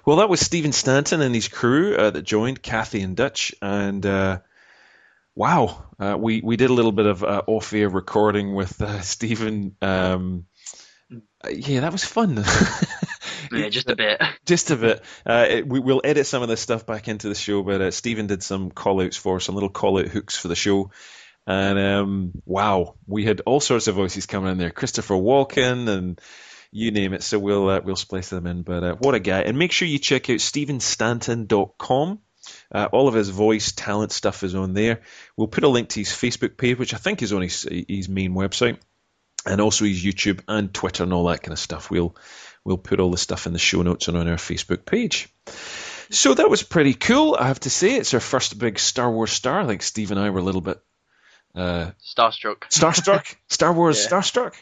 [0.05, 4.05] Well, that was Stephen Stanton and his crew uh, that joined Kathy and Dutch, and
[4.05, 4.41] uh,
[5.33, 9.75] wow, uh, we we did a little bit of uh, off-air recording with uh, Stephen.
[9.81, 10.45] Um,
[11.11, 12.43] uh, yeah, that was fun.
[13.51, 14.21] Yeah, just a bit.
[14.45, 15.03] Just a bit.
[15.25, 17.89] Uh, it, we, we'll edit some of this stuff back into the show, but uh,
[17.89, 20.91] Stephen did some call outs for us, some little call out hooks for the show.
[21.49, 24.69] And um, wow, we had all sorts of voices coming in there.
[24.69, 26.21] Christopher Walken and
[26.71, 27.23] you name it.
[27.23, 28.61] So we'll uh, we'll splice them in.
[28.61, 29.41] But uh, what a guy!
[29.41, 32.19] And make sure you check out stephenstanton.com.
[32.71, 35.01] Uh, all of his voice talent stuff is on there.
[35.35, 38.07] We'll put a link to his Facebook page, which I think is on his his
[38.07, 38.77] main website,
[39.43, 41.89] and also his YouTube and Twitter and all that kind of stuff.
[41.89, 42.15] We'll
[42.63, 45.33] we'll put all the stuff in the show notes and on our Facebook page.
[46.11, 47.95] So that was pretty cool, I have to say.
[47.95, 49.61] It's our first big Star Wars star.
[49.61, 50.79] I think Steve and I were a little bit
[51.55, 52.69] uh, Starstruck.
[52.69, 54.09] starstruck, Star Wars Yeah.
[54.19, 54.53] starstruck.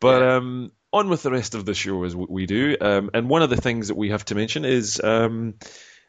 [0.00, 2.76] But um, on with the rest of the show as we do.
[2.80, 5.54] Um, and one of the things that we have to mention is um,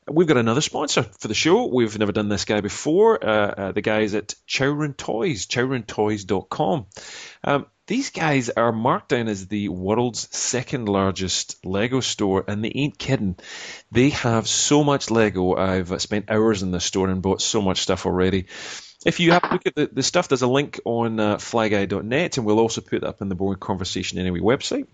[0.09, 1.67] we've got another sponsor for the show.
[1.67, 3.23] We've never done this guy before.
[3.23, 6.87] Uh, uh, the guys at Chowron Toys, chowrontoys.com.
[7.43, 12.71] Um, these guys are marked down as the world's second largest Lego store, and they
[12.73, 13.35] ain't kidding.
[13.91, 15.55] They have so much Lego.
[15.55, 18.45] I've spent hours in the store and bought so much stuff already.
[19.05, 22.37] If you have a look at the, the stuff, there's a link on uh, flyguy.net,
[22.37, 24.87] and we'll also put that up in the Boring Conversation Anyway website.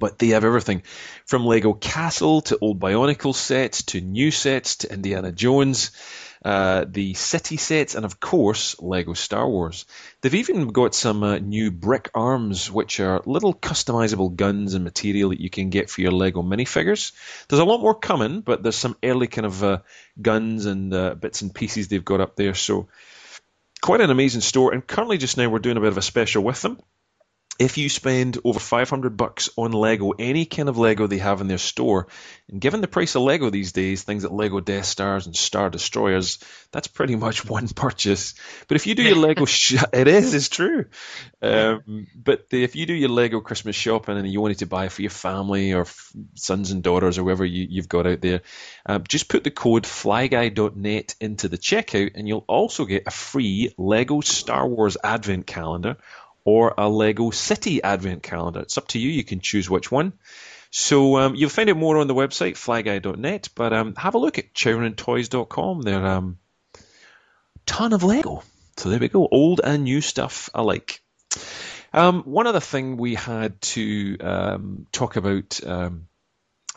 [0.00, 0.82] But they have everything
[1.26, 5.92] from Lego Castle to old Bionicle sets to new sets to Indiana Jones,
[6.44, 9.84] uh, the city sets, and of course Lego Star Wars.
[10.20, 15.30] They've even got some uh, new brick arms, which are little customizable guns and material
[15.30, 17.12] that you can get for your Lego minifigures.
[17.48, 19.78] There's a lot more coming, but there's some early kind of uh,
[20.20, 22.54] guns and uh, bits and pieces they've got up there.
[22.54, 22.88] So
[23.80, 24.72] quite an amazing store.
[24.72, 26.80] And currently, just now, we're doing a bit of a special with them
[27.58, 31.48] if you spend over 500 bucks on Lego, any kind of Lego they have in
[31.48, 32.08] their store,
[32.48, 35.70] and given the price of Lego these days, things like Lego Death Stars and Star
[35.70, 36.38] Destroyers,
[36.70, 38.34] that's pretty much one purchase.
[38.68, 40.86] But if you do your Lego, sh- it is, it's true.
[41.42, 44.88] Um, but the, if you do your Lego Christmas shopping and you wanted to buy
[44.88, 48.42] for your family or f- sons and daughters or whoever you, have got out there,
[48.84, 53.72] uh, just put the code flyguy.net into the checkout, and you'll also get a free
[53.78, 55.96] Lego Star Wars Advent calendar
[56.46, 58.60] or a Lego City Advent Calendar.
[58.60, 59.10] It's up to you.
[59.10, 60.12] You can choose which one.
[60.70, 64.38] So um, you'll find out more on the website, flyguy.net, but um, have a look
[64.38, 65.82] at chowrintoys.com.
[65.82, 66.38] They're um,
[67.66, 68.44] ton of Lego.
[68.76, 71.00] So there we go, old and new stuff alike.
[71.92, 76.06] Um, one other thing we had to um, talk about um,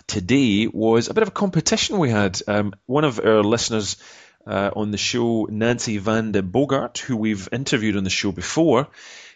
[0.08, 2.40] today was a bit of a competition we had.
[2.86, 3.98] One of our listeners
[4.48, 8.88] uh, on the show, Nancy Van de Bogart, who we've interviewed on the show before,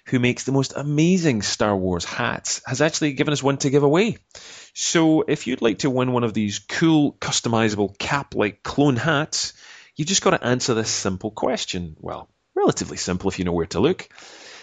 [0.05, 3.83] who makes the most amazing Star Wars hats, has actually given us one to give
[3.83, 4.17] away.
[4.73, 9.53] So if you'd like to win one of these cool, customizable cap-like clone hats,
[9.95, 11.95] you've just got to answer this simple question.
[11.99, 14.09] Well, relatively simple if you know where to look.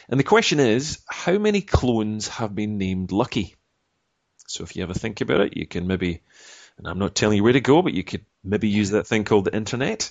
[0.09, 3.57] And the question is, how many clones have been named Lucky?
[4.47, 6.23] So if you ever think about it, you can maybe,
[6.77, 9.25] and I'm not telling you where to go, but you could maybe use that thing
[9.25, 10.11] called the internet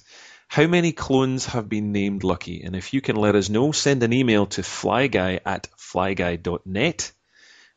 [0.49, 2.63] how many clones have been named Lucky?
[2.63, 7.11] And if you can let us know, send an email to flyguy at flyguy.net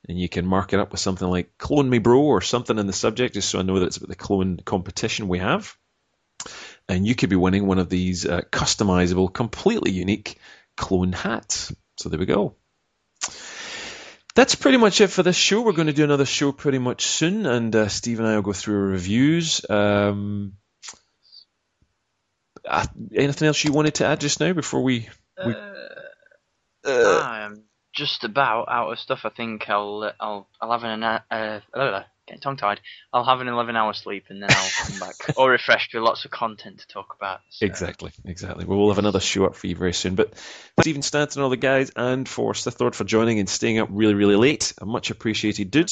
[0.08, 2.86] and you can mark it up with something like clone me bro or something in
[2.86, 5.76] the subject just so I know that it's about the clone competition we have.
[6.88, 10.38] And you could be winning one of these uh, customizable, completely unique
[10.74, 11.74] clone hats.
[11.98, 12.56] So there we go.
[14.34, 15.60] That's pretty much it for this show.
[15.60, 18.42] We're going to do another show pretty much soon, and uh, Steve and I will
[18.42, 19.60] go through reviews.
[19.68, 20.54] Um,
[22.68, 25.08] uh, anything else you wanted to add just now before we?
[25.44, 25.54] we...
[25.54, 25.78] Uh,
[26.84, 29.20] uh, I'm just about out of stuff.
[29.24, 32.80] I think I'll I'll I'll have an uh, uh, getting tongue tied.
[33.12, 36.24] I'll have an 11 hour sleep and then I'll come back all refreshed with lots
[36.24, 37.40] of content to talk about.
[37.50, 37.66] So.
[37.66, 38.64] Exactly, exactly.
[38.64, 40.14] Well, we'll have another show up for you very soon.
[40.14, 40.32] But
[40.80, 43.88] Stephen Stanton and all the guys, and for Sith Lord for joining and staying up
[43.90, 44.72] really, really late.
[44.80, 45.90] A much appreciated dude.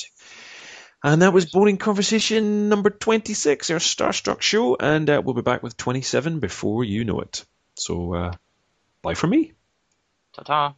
[1.03, 4.77] And that was Boring Conversation number 26, our Starstruck show.
[4.77, 7.45] And uh, we'll be back with 27 before you know it.
[7.77, 8.33] So, uh,
[9.03, 9.53] bye from me.
[10.35, 10.75] Ta ta.